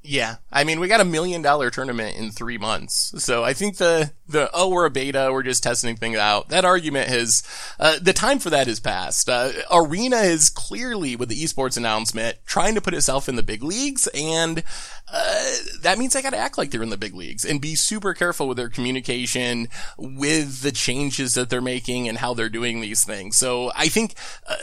[0.00, 0.36] Yeah.
[0.50, 3.12] I mean, we got a million dollar tournament in three months.
[3.22, 6.48] So I think the, the, oh, we're a beta, we're just testing things out.
[6.48, 7.42] That argument has,
[7.78, 9.28] uh, the time for that has passed.
[9.28, 13.62] Uh, Arena is clearly, with the esports announcement, trying to put itself in the big
[13.62, 14.62] leagues and,
[15.12, 15.52] uh,
[15.82, 18.14] that means I got to act like they're in the big leagues and be super
[18.14, 23.04] careful with their communication with the changes that they're making and how they're doing these
[23.04, 23.36] things.
[23.36, 24.14] So I think
[24.46, 24.56] uh,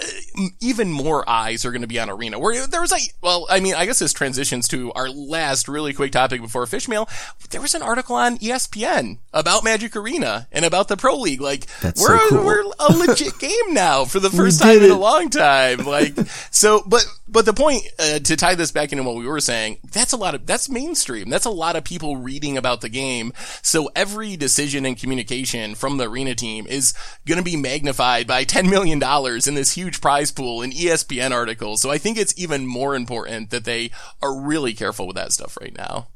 [0.62, 2.38] even more eyes are going to be on Arena.
[2.38, 5.94] Where there was like, well, I mean, I guess this transitions to our last really
[5.94, 7.10] quick topic before fish mail.
[7.50, 11.42] There was an article on ESPN about Magic Arena and about the Pro League.
[11.42, 12.46] Like That's we're so cool.
[12.46, 15.80] we're a legit game now for the first time in a long time.
[15.80, 16.16] Like
[16.52, 19.80] so, but but the point uh, to tie this back into what we were saying,
[19.92, 21.30] that's a lot of that's mainstream.
[21.30, 23.34] That's a lot of people reading about the game.
[23.62, 26.94] So every decision and communication from the arena team is
[27.26, 31.32] going to be magnified by ten million dollars in this huge prize pool E ESPN
[31.32, 31.82] articles.
[31.82, 35.58] So I think it's even more important that they are really careful with that stuff
[35.60, 36.08] right now.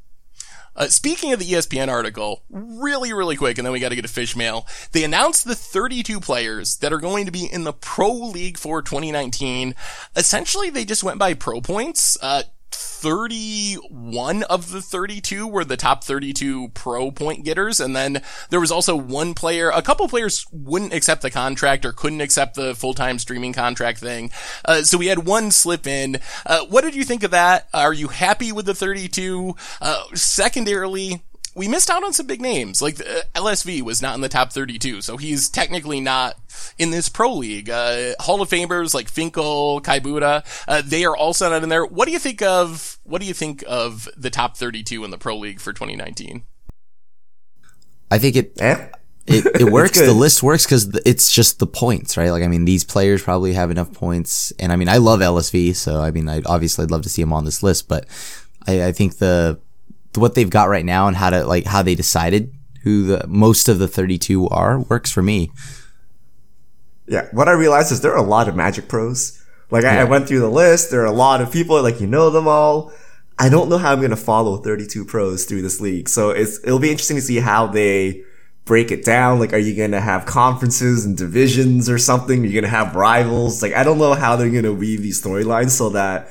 [0.76, 4.04] Uh, speaking of the ESPN article, really, really quick, and then we got to get
[4.04, 4.66] a fish mail.
[4.92, 8.80] They announced the 32 players that are going to be in the Pro League for
[8.80, 9.74] 2019.
[10.16, 12.16] Essentially, they just went by pro points.
[12.22, 17.80] Uh, 31 of the 32 were the top 32 pro point getters.
[17.80, 21.92] And then there was also one player, a couple players wouldn't accept the contract or
[21.92, 24.30] couldn't accept the full-time streaming contract thing.
[24.64, 26.18] Uh, so we had one slip in.
[26.44, 27.68] Uh, what did you think of that?
[27.72, 29.54] Are you happy with the 32?
[29.80, 31.22] Uh, secondarily,
[31.54, 32.80] we missed out on some big names.
[32.80, 36.36] Like uh, LSV was not in the top 32, so he's technically not
[36.78, 37.68] in this pro league.
[37.68, 41.84] Uh, Hall of Famers like Finkel, Kai Budde, uh, they are also not in there.
[41.84, 45.18] What do you think of what do you think of the top 32 in the
[45.18, 46.42] pro league for 2019?
[48.10, 48.88] I think it Eh?
[49.26, 49.98] it, it works.
[49.98, 52.30] the list works because it's just the points, right?
[52.30, 55.76] Like, I mean, these players probably have enough points, and I mean, I love LSV,
[55.76, 58.06] so I mean, I obviously I'd love to see him on this list, but
[58.66, 59.60] I, I think the
[60.14, 62.52] what they've got right now and how to like how they decided
[62.82, 65.50] who the most of the 32 are works for me.
[67.06, 69.36] Yeah, what I realized is there are a lot of Magic pros.
[69.70, 70.90] Like I, I went through the list.
[70.90, 71.80] There are a lot of people.
[71.82, 72.92] Like you know them all.
[73.38, 76.08] I don't know how I'm gonna follow 32 pros through this league.
[76.08, 78.24] So it's it'll be interesting to see how they
[78.64, 79.38] break it down.
[79.38, 82.42] Like, are you gonna have conferences and divisions or something?
[82.42, 83.62] You're you gonna have rivals?
[83.62, 86.28] Like, I don't know how they're gonna weave these storylines so that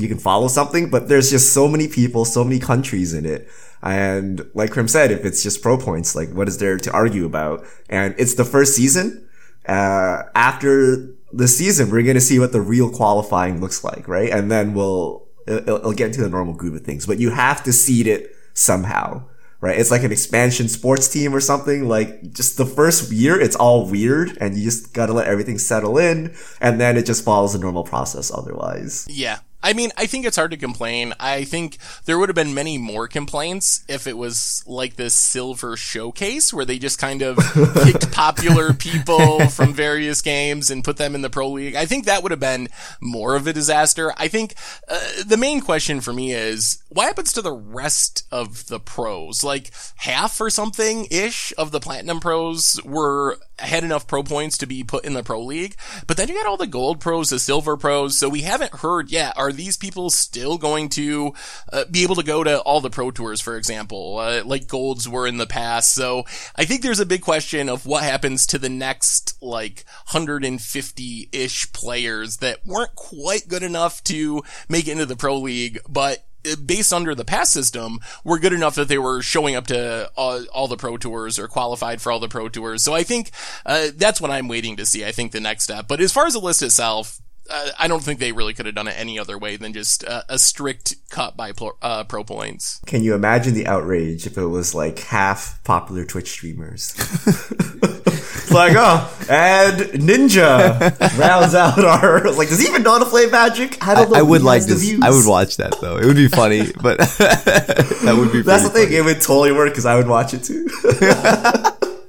[0.00, 0.90] you can follow something.
[0.90, 3.48] But there's just so many people, so many countries in it.
[3.82, 7.24] And like Krim said, if it's just pro points, like what is there to argue
[7.24, 7.64] about?
[7.88, 9.26] And it's the first season
[9.66, 14.30] uh, after the season, we're going to see what the real qualifying looks like, right?
[14.30, 17.62] And then we'll, it'll, it'll get into the normal groove of things, but you have
[17.64, 19.24] to seed it somehow,
[19.60, 19.78] right?
[19.78, 21.88] It's like an expansion sports team or something.
[21.88, 25.58] Like just the first year, it's all weird and you just got to let everything
[25.58, 26.34] settle in.
[26.60, 29.06] And then it just follows the normal process otherwise.
[29.08, 29.38] Yeah.
[29.62, 31.14] I mean, I think it's hard to complain.
[31.20, 35.76] I think there would have been many more complaints if it was like this silver
[35.76, 37.36] showcase where they just kind of
[37.82, 41.74] picked popular people from various games and put them in the pro league.
[41.74, 42.68] I think that would have been
[43.00, 44.12] more of a disaster.
[44.16, 44.54] I think
[44.88, 49.44] uh, the main question for me is what happens to the rest of the pros?
[49.44, 54.66] Like half or something ish of the platinum pros were had enough pro points to
[54.66, 57.38] be put in the pro league, but then you got all the gold pros, the
[57.38, 58.18] silver pros.
[58.18, 59.36] So we haven't heard yet.
[59.36, 61.34] Are these people still going to
[61.72, 65.08] uh, be able to go to all the pro tours, for example, uh, like golds
[65.08, 65.94] were in the past?
[65.94, 66.24] So
[66.56, 71.72] I think there's a big question of what happens to the next like 150 ish
[71.72, 76.24] players that weren't quite good enough to make it into the pro league, but
[76.64, 80.44] based under the pass system were good enough that they were showing up to all,
[80.52, 82.82] all the pro tours or qualified for all the pro tours.
[82.82, 83.30] So I think
[83.66, 85.04] uh, that's what I'm waiting to see.
[85.04, 85.88] I think the next step.
[85.88, 87.20] But as far as the list itself,
[87.50, 90.04] uh, I don't think they really could have done it any other way than just
[90.04, 92.80] uh, a strict cut by pro, uh, pro points.
[92.86, 96.94] Can you imagine the outrage if it was like half popular Twitch streamers?
[98.50, 102.48] it's like, oh, and Ninja rounds out our like.
[102.48, 103.78] Does he even know how to play Magic?
[103.86, 104.16] I I, don't know.
[104.16, 104.82] I if would like this.
[104.82, 105.00] views.
[105.02, 105.98] I would watch that though.
[105.98, 108.42] It would be funny, but that would be.
[108.42, 108.92] That's the thing.
[108.92, 110.68] It would totally work because I would watch it too.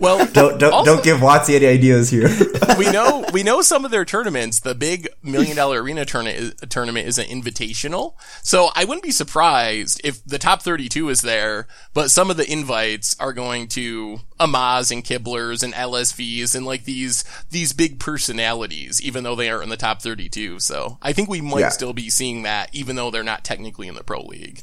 [0.00, 2.28] Well, don't don't also- don't give WotC any ideas here.
[2.78, 4.60] we know we know some of their tournaments.
[4.60, 10.00] The big million dollar arena tournament tournament is an invitational, so I wouldn't be surprised
[10.04, 14.20] if the top thirty two is there, but some of the invites are going to
[14.40, 19.64] Amaz and Kiblers and LSVs and like these these big personalities, even though they aren't
[19.64, 20.58] in the top thirty two.
[20.60, 21.68] So I think we might Yeah.
[21.70, 24.62] still be seeing that, even though they're not technically in the pro league.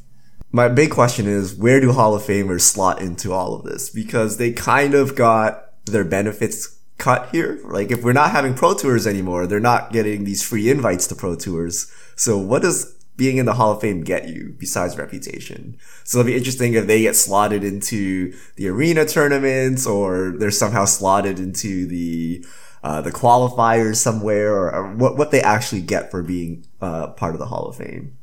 [0.55, 3.89] My big question is where do Hall of Famers slot into all of this?
[3.89, 7.59] Because they kind of got their benefits cut here.
[7.65, 11.15] Like if we're not having pro tours anymore, they're not getting these free invites to
[11.15, 11.91] pro tours.
[12.15, 15.77] So what does being in the Hall of Fame get you besides reputation?
[16.05, 20.85] So it'll be interesting if they get slotted into the arena tournaments or they're somehow
[20.85, 22.45] slotted into the
[22.81, 27.35] uh, the qualifiers somewhere or, or what what they actually get for being uh, part
[27.35, 28.17] of the Hall of Fame.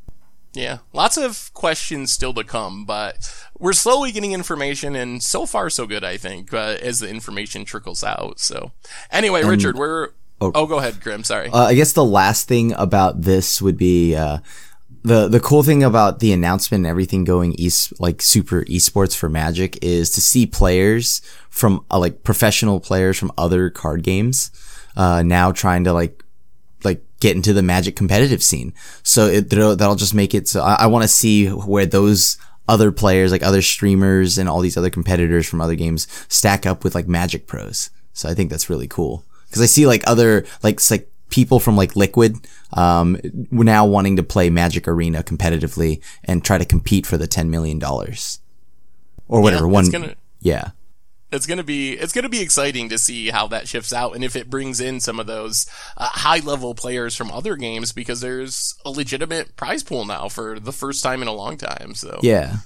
[0.54, 5.70] Yeah, lots of questions still to come, but we're slowly getting information, and so far
[5.70, 8.38] so good, I think, uh, as the information trickles out.
[8.38, 8.72] So,
[9.10, 11.24] anyway, Richard, we're oh, go ahead, Krim.
[11.24, 11.48] Sorry.
[11.48, 14.38] Uh, I guess the last thing about this would be uh,
[15.04, 19.28] the the cool thing about the announcement and everything going east like super esports for
[19.28, 24.50] Magic is to see players from uh, like professional players from other card games
[24.96, 26.21] uh, now trying to like
[27.22, 28.74] get into the Magic competitive scene.
[29.04, 32.36] So it, that'll, just make it so I, I want to see where those
[32.68, 36.82] other players, like other streamers and all these other competitors from other games stack up
[36.82, 37.90] with like Magic pros.
[38.12, 39.24] So I think that's really cool.
[39.52, 42.36] Cause I see like other, like, like people from like Liquid,
[42.72, 43.20] um,
[43.52, 47.80] now wanting to play Magic Arena competitively and try to compete for the $10 million
[47.84, 49.66] or whatever.
[49.66, 50.70] Yeah, one, gonna- yeah
[51.32, 54.36] it's gonna be it's gonna be exciting to see how that shifts out and if
[54.36, 55.66] it brings in some of those
[55.96, 60.60] uh, high level players from other games because there's a legitimate prize pool now for
[60.60, 61.94] the first time in a long time.
[61.94, 62.56] So yeah.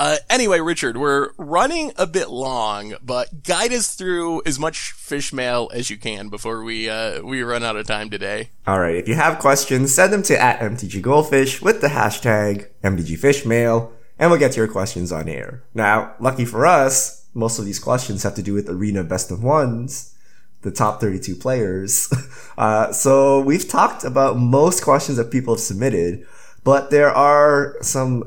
[0.00, 5.30] Uh, anyway, Richard, we're running a bit long, but guide us through as much fish
[5.30, 8.48] mail as you can before we uh, we run out of time today.
[8.66, 8.94] All right.
[8.94, 14.30] If you have questions, send them to at MTG Goldfish with the hashtag MTGFishmail, and
[14.30, 15.64] we'll get to your questions on air.
[15.74, 19.42] Now, lucky for us, most of these questions have to do with arena best of
[19.42, 20.14] ones,
[20.62, 22.12] the top 32 players.
[22.58, 26.26] Uh, so we've talked about most questions that people have submitted,
[26.62, 28.22] but there are some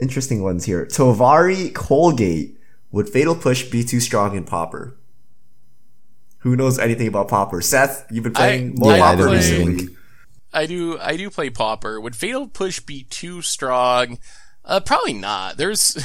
[0.00, 0.86] interesting ones here.
[0.86, 2.56] Tovari Colgate,
[2.92, 4.96] would Fatal Push be too strong in Pauper?
[6.40, 7.60] Who knows anything about Pauper?
[7.60, 9.96] Seth, you've been playing I, more I Pauper play, recently.
[10.52, 10.98] I do.
[11.00, 12.00] I do play Pauper.
[12.00, 14.18] Would Fatal Push be too strong?
[14.64, 15.56] Uh, probably not.
[15.56, 15.96] There's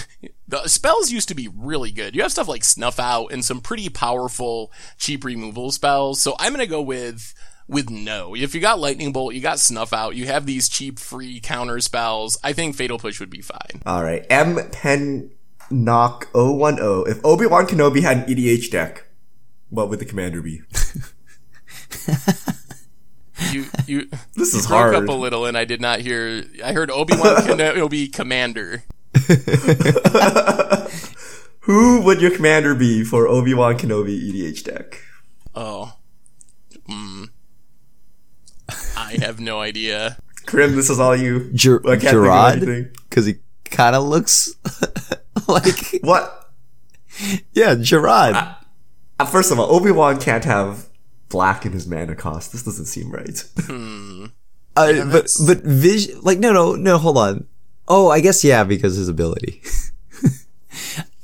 [0.47, 2.15] the spells used to be really good.
[2.15, 6.21] You have stuff like Snuff Out and some pretty powerful cheap removal spells.
[6.21, 7.33] So I'm gonna go with
[7.67, 8.35] with no.
[8.35, 11.79] If you got Lightning Bolt, you got Snuff Out, you have these cheap free counter
[11.79, 12.37] spells.
[12.43, 13.81] I think Fatal Push would be fine.
[13.85, 15.31] All right, M Pen
[15.69, 16.77] Knock 010.
[17.07, 19.05] If Obi Wan Kenobi had an EDH deck,
[19.69, 20.61] what would the commander be?
[23.51, 24.95] you you this you is broke hard.
[24.95, 26.45] up a little, and I did not hear.
[26.63, 28.83] I heard Obi Wan Kenobi commander.
[31.61, 35.01] Who would your commander be for Obi Wan Kenobi EDH deck?
[35.53, 35.93] Oh,
[36.89, 37.29] mm.
[38.95, 40.17] I have no idea.
[40.45, 41.51] Krim, this is all you.
[41.53, 44.53] Ger- I can't Gerard, because he kind of looks
[45.47, 46.51] like What?
[47.53, 48.35] yeah, Gerard.
[49.19, 50.87] Uh, first of all, Obi Wan can't have
[51.29, 52.51] black in his mana cost.
[52.53, 53.43] This doesn't seem right.
[53.61, 54.25] Hmm.
[54.77, 57.47] Uh, Yeah, but but vision like no no no hold on.
[57.87, 59.61] Oh, I guess yeah because his ability.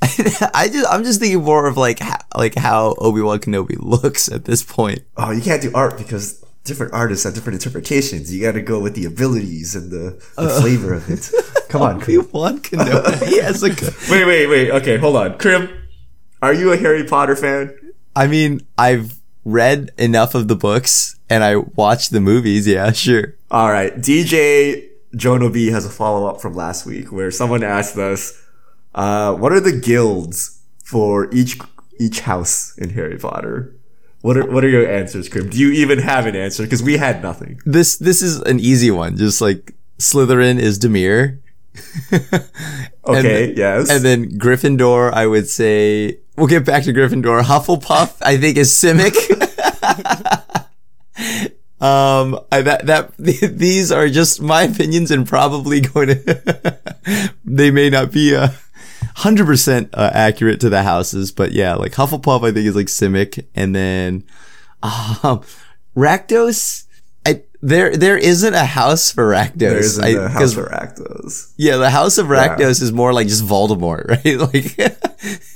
[0.02, 4.30] I just I'm just thinking more of like how, like how Obi Wan Kenobi looks
[4.30, 5.00] at this point.
[5.16, 8.32] oh, you can't do art because different artists have different interpretations.
[8.34, 10.60] You got to go with the abilities and the, the Uh.
[10.60, 11.30] flavor of it.
[11.68, 12.18] Come on, Obi.
[12.18, 13.68] Wan Kenobi he has a,
[14.10, 14.70] Wait, wait, wait.
[14.70, 15.38] Okay, hold on.
[15.38, 15.68] Krim,
[16.42, 17.74] are you a Harry Potter fan?
[18.16, 22.66] I mean I've read enough of the books and I watched the movies.
[22.66, 23.34] Yeah, sure.
[23.50, 23.94] All right.
[23.96, 28.40] DJ Jono B has a follow up from last week where someone asked us,
[28.94, 31.58] uh, what are the guilds for each
[31.98, 33.74] each house in Harry Potter?
[34.22, 35.50] What are what are your answers, Krim?
[35.50, 36.62] Do you even have an answer?
[36.62, 37.60] Because we had nothing.
[37.64, 39.16] This this is an easy one.
[39.16, 41.40] Just like Slytherin is Dimir.
[43.06, 43.90] Okay, and, yes.
[43.90, 47.42] And then Gryffindor, I would say we'll get back to Gryffindor.
[47.42, 49.12] Hufflepuff, I think is Simic.
[51.84, 56.78] um, I, that that these are just my opinions and probably going to
[57.44, 58.48] they may not be uh
[59.16, 62.86] hundred percent uh, accurate to the houses, but yeah, like Hufflepuff, I think is like
[62.86, 64.24] Simic, and then
[64.82, 65.42] um,
[65.96, 66.84] Rakdos.
[67.26, 69.52] I, there, there isn't a house for Rakdos.
[69.56, 71.52] there isn't I- a house 'cause- for Rakdos.
[71.56, 72.56] yeah, the House of Yeah.
[72.60, 74.38] Is more like just Voldemort, right?
[74.54, 74.76] Like,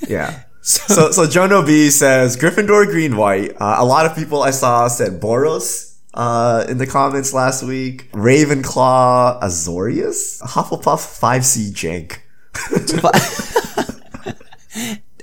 [0.09, 0.43] Yeah.
[0.63, 3.53] So, so Jono B says Gryffindor, green, white.
[3.61, 5.88] Uh, a lot of people I saw said Boros
[6.19, 8.11] uh, in the comments last week.
[8.13, 12.19] Ravenclaw, Azorius, Hufflepuff, 5C Jank.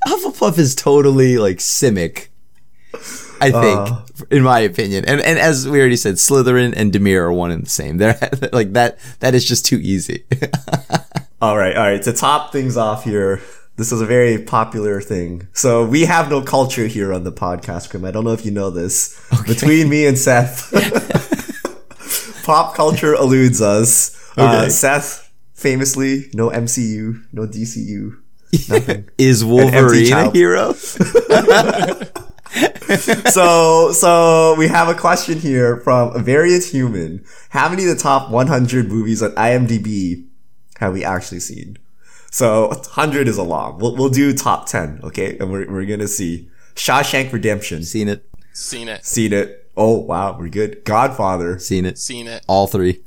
[0.08, 2.28] Hufflepuff is totally like Simic.
[3.42, 4.02] I think, Uh.
[4.32, 7.66] in my opinion, and and as we already said, Slytherin and Dimir are one and
[7.66, 7.98] the same.
[8.00, 8.18] They're
[8.54, 8.98] like that.
[9.20, 10.24] That is just too easy.
[11.42, 12.02] All right, all right.
[12.04, 13.42] To top things off here,
[13.78, 15.48] this is a very popular thing.
[15.54, 18.06] So we have no culture here on the podcast, Krim.
[18.06, 19.20] I don't know if you know this.
[19.46, 20.72] Between me and Seth,
[22.46, 24.16] pop culture eludes us.
[24.38, 28.18] Uh, Seth, famously, no MCU, no DCU.
[28.70, 29.10] Nothing.
[29.18, 30.72] is Wolverine a hero?
[33.30, 37.26] so, so we have a question here from a variant human.
[37.50, 40.28] How many of the top 100 movies on IMDb
[40.80, 41.78] have we actually seen?
[42.36, 43.78] So 100 is a lot.
[43.78, 45.38] We'll, we'll do top 10, okay?
[45.38, 47.84] And we're, we're gonna see Shawshank Redemption.
[47.84, 48.28] Seen it.
[48.52, 49.06] Seen it.
[49.06, 49.72] Seen it.
[49.78, 50.38] Oh, wow.
[50.38, 50.84] We're good.
[50.84, 51.60] Godfather.
[51.60, 51.98] Seen it.
[51.98, 52.44] Seen it.
[52.46, 53.02] All three.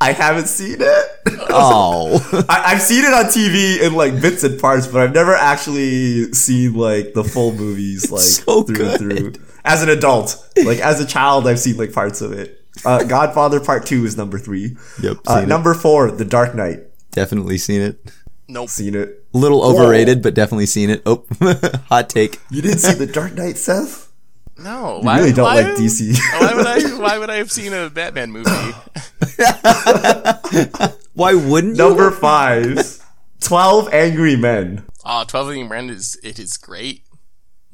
[0.00, 1.12] I haven't seen it.
[1.58, 2.44] Oh.
[2.48, 6.32] I, I've seen it on TV in like bits and parts, but I've never actually
[6.32, 9.00] seen like the full movies like so through good.
[9.00, 9.44] and through.
[9.64, 12.62] As an adult, like as a child, I've seen like parts of it.
[12.84, 14.76] Uh, Godfather Part Two is number three.
[15.02, 15.16] Yep.
[15.26, 15.46] Uh, it.
[15.46, 16.80] number four, The Dark Knight.
[17.12, 18.12] Definitely seen it.
[18.48, 18.68] Nope.
[18.70, 19.24] Seen it.
[19.34, 21.02] A little overrated, but definitely seen it.
[21.04, 21.24] Oh,
[21.88, 22.38] hot take.
[22.50, 24.12] You didn't see The Dark Knight, Seth?
[24.58, 24.98] No.
[24.98, 26.16] You Why, really don't why, like DC.
[26.40, 26.98] why would I?
[26.98, 28.50] Why would I have seen a Batman movie?
[31.14, 31.82] Why wouldn't you?
[31.82, 33.02] number five,
[33.40, 34.84] 12 Angry Men.
[35.04, 37.05] Oh, 12 Angry Men is it is great.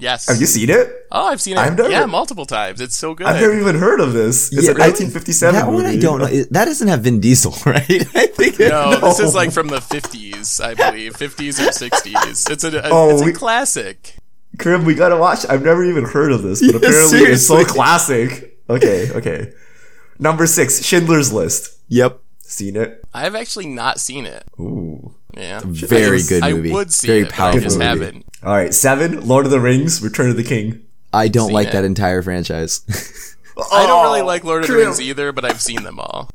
[0.02, 0.28] Yes.
[0.28, 1.06] Have you seen it?
[1.12, 1.60] oh, I've seen it.
[1.60, 2.80] I've never- yeah, multiple times.
[2.80, 3.26] It's so good.
[3.28, 4.52] I've never even heard of this.
[4.52, 4.88] It's Yeah, a really?
[4.90, 5.86] 1957 That one.
[5.86, 6.26] I don't know.
[6.50, 7.88] That doesn't have Vin Diesel, right?
[8.14, 8.58] I think.
[8.58, 12.50] no, this is like from the 50s, I believe, 50s or 60s.
[12.50, 14.16] It's a, a Oh, it's a we- classic.
[14.58, 15.46] Crib, we gotta watch.
[15.48, 18.58] I've never even heard of this, but Yeah, apparently it's so classic.
[18.68, 19.52] Okay, okay.
[20.18, 21.78] Number six, Schindler's List.
[21.88, 22.18] Yep.
[22.40, 23.02] Seen it?
[23.14, 24.44] I've actually not seen it.
[24.60, 25.14] Ooh.
[25.34, 25.60] Yeah.
[25.64, 26.70] Very I- good I movie.
[26.72, 27.88] would see Very it, but I powerful just movie.
[27.88, 28.26] haven't.
[28.44, 30.84] All right, seven, Lord of the Rings, Return of the King.
[31.12, 31.72] I don't Seen like it.
[31.72, 32.80] that entire franchise.
[33.72, 36.30] I don't really Oh, like Lord of the Rings either, but I've seen them all.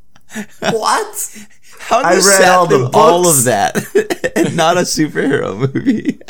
[0.60, 1.38] What?
[1.80, 5.56] How I does read that all the do all of that and not a superhero
[5.74, 6.20] movie?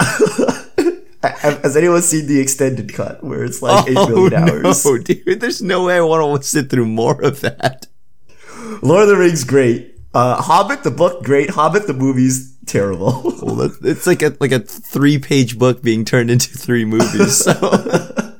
[1.22, 4.84] Has anyone seen the extended cut where it's like eight oh million hours?
[4.84, 5.40] no, dude!
[5.40, 7.86] There's no way I want to sit through more of that.
[8.82, 9.96] Lord of the Rings, great.
[10.14, 11.50] Uh, Hobbit, the book, great.
[11.50, 13.34] Hobbit, the movies, terrible.
[13.42, 17.36] Well, it's like a like a three page book being turned into three movies.
[17.44, 17.52] So.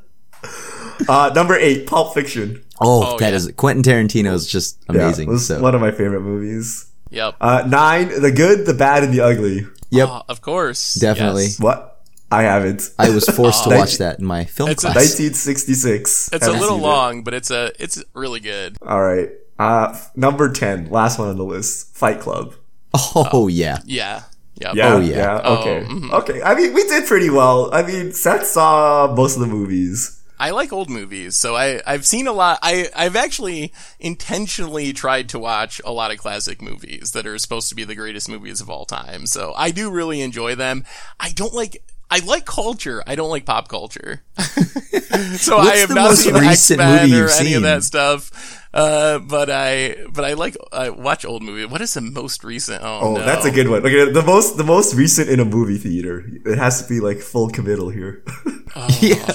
[1.09, 2.62] uh, number eight, Pulp Fiction.
[2.81, 3.37] Oh, Oh, that yeah.
[3.37, 5.29] is Quentin Tarantino is just amazing.
[5.29, 6.87] Yeah, this is so one of my favorite movies.
[7.11, 7.37] Yep.
[7.41, 9.66] Uh, nine, The Good, the Bad, and the Ugly.
[9.91, 10.95] yep, Oh, of course.
[10.95, 11.45] Definitely.
[11.45, 11.61] Yes.
[11.61, 11.95] What?
[12.31, 12.91] I haven't.
[12.99, 14.97] I was forced to watch that in my film It's a- class.
[14.97, 16.31] 1966.
[16.33, 16.89] It's a Haven't little seen it.
[16.89, 18.76] long, but it's a it's really good.
[18.83, 19.31] All right.
[19.59, 22.55] Uh, f- number 10, last one on the list, Fight Club.
[22.95, 24.22] Oh yeah, Yeah.
[24.61, 24.74] Yep.
[24.74, 24.95] Yeah.
[24.95, 25.41] Oh, yeah.
[25.45, 25.86] Oh, okay.
[25.86, 26.11] mhm.
[26.11, 26.43] Okay.
[26.43, 27.72] I mean, we did pretty well.
[27.72, 30.20] I mean, Seth saw most of the movies.
[30.41, 32.59] I like old movies, so I I've seen a lot.
[32.62, 37.68] I I've actually intentionally tried to watch a lot of classic movies that are supposed
[37.70, 39.26] to be the greatest movies of all time.
[39.26, 40.84] So I do really enjoy them.
[41.20, 41.82] I don't like.
[42.11, 43.03] I like culture.
[43.07, 44.23] I don't like pop culture.
[44.39, 47.55] so I What's have the not most seen X recent Men movie or you've any
[47.55, 48.65] of that stuff.
[48.73, 51.67] Uh, but I but I like I watch old movies.
[51.69, 52.83] What is the most recent?
[52.83, 53.25] Oh, Oh, no.
[53.25, 53.81] that's a good one.
[53.85, 56.25] Okay, the most the most recent in a movie theater.
[56.47, 58.23] It has to be like full committal here.
[59.01, 59.27] yeah.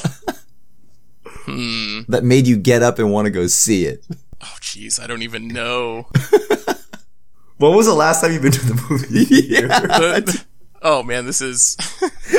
[2.07, 4.05] That made you get up and want to go see it.
[4.41, 6.07] Oh, jeez, I don't even know.
[7.57, 9.67] when was the last time you've been to the movie theater?
[9.67, 10.45] The-
[10.83, 11.77] oh man, this is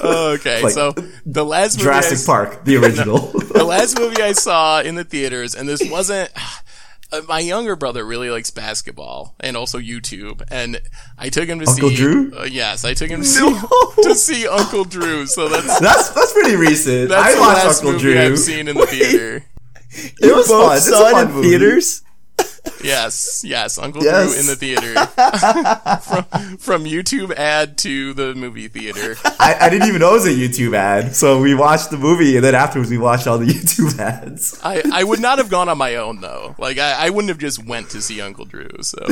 [0.00, 0.62] okay.
[0.62, 0.92] Like, so
[1.26, 3.18] the last movie I Jurassic Park, the original.
[3.54, 6.30] the last movie I saw in the theaters, and this wasn't.
[7.10, 10.78] Uh, my younger brother really likes basketball and also YouTube, and
[11.16, 11.96] I took him to Uncle see.
[11.96, 12.30] Drew?
[12.38, 13.50] Uh, yes, I took him to see
[14.02, 15.24] to see Uncle Drew.
[15.24, 17.08] So that's that's that's pretty recent.
[17.08, 18.20] that's I the watched last Uncle movie Drew.
[18.20, 19.42] I've seen in the theater.
[19.90, 20.76] It was Both fun.
[20.76, 21.48] It's a saw it fun in movie.
[21.48, 22.02] theaters.
[22.82, 24.30] Yes, yes, Uncle Yes.
[24.32, 24.94] Drew in the theater.
[26.02, 29.16] from, from YouTube ad to the movie theater.
[29.40, 31.14] I, I didn't even know it was a YouTube ad.
[31.16, 34.58] So we watched the movie, and then afterwards we watched all the YouTube ads.
[34.62, 36.54] I, I would not have gone on my own though.
[36.58, 38.68] Like I, I wouldn't have just went to see Uncle Drew.
[38.82, 38.98] So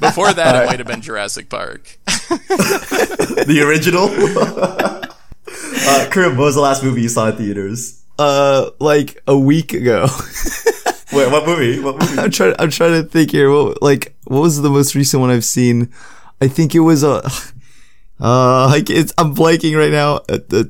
[0.00, 1.98] before that, it might have been Jurassic Park.
[2.28, 4.08] The original.
[5.86, 8.02] uh, Krim, what was the last movie you saw in theaters?
[8.18, 10.06] Uh, like a week ago.
[11.12, 11.80] Wait, what movie?
[11.80, 12.18] What movie?
[12.18, 12.54] I'm trying.
[12.58, 13.50] I'm trying to think here.
[13.50, 15.90] What like what was the most recent one I've seen?
[16.40, 17.30] I think it was uh, a.
[18.22, 20.20] Uh, like it's I'm blanking right now.
[20.28, 20.64] A, a,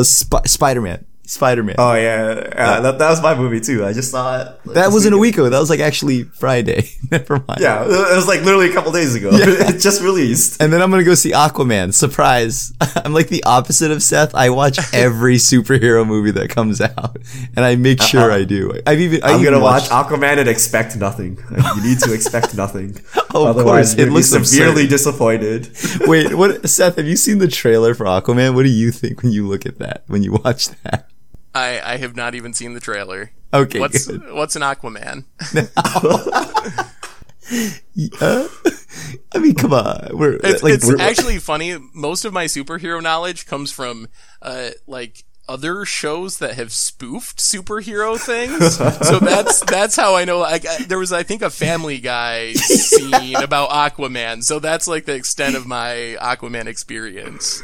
[0.00, 1.06] a Sp- Spider Man.
[1.30, 1.76] Spider Man.
[1.78, 3.86] Oh yeah, uh, yeah that, that was my movie too.
[3.86, 4.60] I just saw it.
[4.64, 5.48] like, that wasn't a week ago.
[5.48, 6.90] That was like actually Friday.
[7.10, 7.60] Never mind.
[7.60, 9.30] Yeah, it was like literally a couple days ago.
[9.32, 10.60] it just released.
[10.60, 11.94] And then I'm gonna go see Aquaman.
[11.94, 12.72] Surprise!
[12.96, 14.34] I'm like the opposite of Seth.
[14.34, 17.16] I watch every superhero movie that comes out,
[17.54, 18.08] and I make uh-huh.
[18.08, 18.72] sure I do.
[18.84, 21.38] I've even I I'm even gonna watch Aquaman and expect nothing.
[21.48, 22.96] Like, you need to expect nothing.
[23.32, 24.90] Oh, of Otherwise, course, you're it looks severely absurd.
[24.90, 25.70] disappointed.
[26.08, 26.68] Wait, what?
[26.68, 28.56] Seth, have you seen the trailer for Aquaman?
[28.56, 30.02] What do you think when you look at that?
[30.08, 31.06] When you watch that?
[31.54, 33.32] I, I have not even seen the trailer.
[33.52, 34.32] Okay, What's good.
[34.32, 35.24] what's an Aquaman?
[38.20, 38.46] Uh,
[39.34, 40.10] I mean, come on.
[40.16, 41.76] We're It's, like it's we're- actually funny.
[41.92, 44.06] Most of my superhero knowledge comes from
[44.40, 48.76] uh, like other shows that have spoofed superhero things.
[48.76, 50.38] so that's that's how I know.
[50.38, 54.44] Like there was, I think, a Family Guy scene about Aquaman.
[54.44, 57.62] So that's like the extent of my Aquaman experience.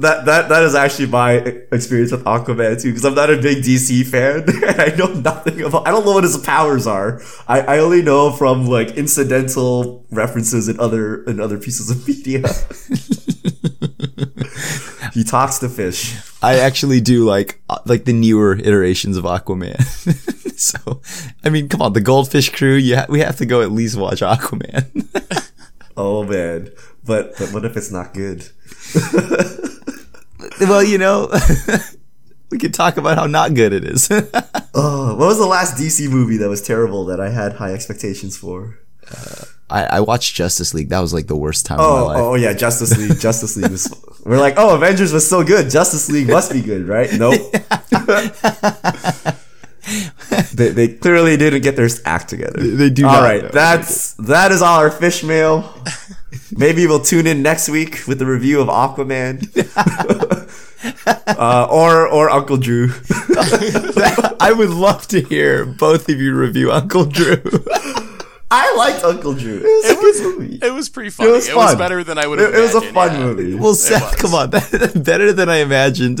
[0.00, 1.32] That that that is actually my
[1.70, 5.60] experience with Aquaman too, because I'm not a big DC fan and I know nothing
[5.60, 5.86] about.
[5.86, 7.20] I don't know what his powers are.
[7.46, 12.38] I, I only know from like incidental references in other in other pieces of media.
[15.12, 16.18] he talks to fish.
[16.42, 19.78] I actually do like uh, like the newer iterations of Aquaman.
[20.58, 21.02] so,
[21.44, 22.76] I mean, come on, the Goldfish crew.
[22.76, 25.06] Yeah, we have to go at least watch Aquaman.
[25.96, 26.70] Oh man,
[27.04, 28.48] but but what if it's not good?
[30.68, 31.30] Well, you know,
[32.50, 34.08] we could talk about how not good it is.
[34.74, 38.38] Oh, what was the last DC movie that was terrible that I had high expectations
[38.38, 38.78] for?
[39.06, 40.88] Uh, I, I watched Justice League.
[40.88, 42.18] That was like the worst time of my Oh, life.
[42.18, 43.20] oh yeah, Justice League.
[43.20, 43.92] Justice League was.
[44.24, 45.68] We're like, oh, Avengers was so good.
[45.68, 47.12] Justice League must be good, right?
[47.12, 47.52] Nope.
[50.54, 52.60] they, they clearly didn't get their act together.
[52.62, 55.74] They do All not, right, that's that is all our fish mail.
[56.50, 59.42] Maybe we'll tune in next week with the review of Aquaman,
[61.38, 62.90] uh, or or Uncle Drew.
[64.40, 67.42] I would love to hear both of you review Uncle Drew.
[68.50, 69.62] I liked Uncle Drew.
[69.64, 70.58] It was, a good movie.
[70.62, 71.30] It was pretty funny.
[71.30, 71.78] It was was, fun.
[71.78, 72.52] better than I would have.
[72.52, 73.18] It, it was a fun yeah.
[73.18, 73.54] movie.
[73.54, 76.20] well, Seth, come on, better than I imagined.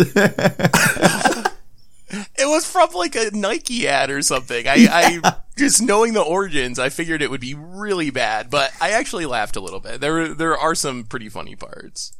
[2.12, 4.66] It was from like a Nike ad or something.
[4.66, 8.90] I, I just knowing the origins, I figured it would be really bad, but I
[8.90, 10.00] actually laughed a little bit.
[10.00, 12.12] There, there are some pretty funny parts.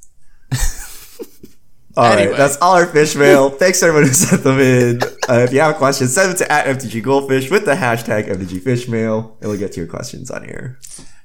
[1.95, 2.39] All right, Anyway.
[2.39, 3.51] that's all our fish mail.
[3.51, 5.03] Thanks everyone who sent them in.
[5.29, 8.29] Uh, if you have a question, send them to at MTG Goldfish with the hashtag
[8.29, 10.79] MTG Fish Mail, and we'll get to your questions on here.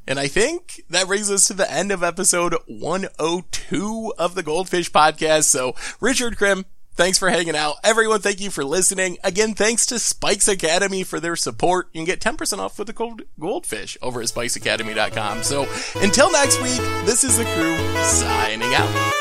[0.10, 4.92] And I think that brings us to the end of episode 102 of the Goldfish
[4.92, 5.46] podcast.
[5.46, 6.66] So, Richard Krim,
[6.98, 7.76] Thanks for hanging out.
[7.84, 9.20] Everyone, thank you for listening.
[9.24, 11.90] Again, thanks to Spikes Academy for their support.
[11.94, 15.44] You can get 10% off with the code goldfish over at spikesacademy.com.
[15.44, 15.68] So
[16.02, 19.14] until next week, this is the crew signing out.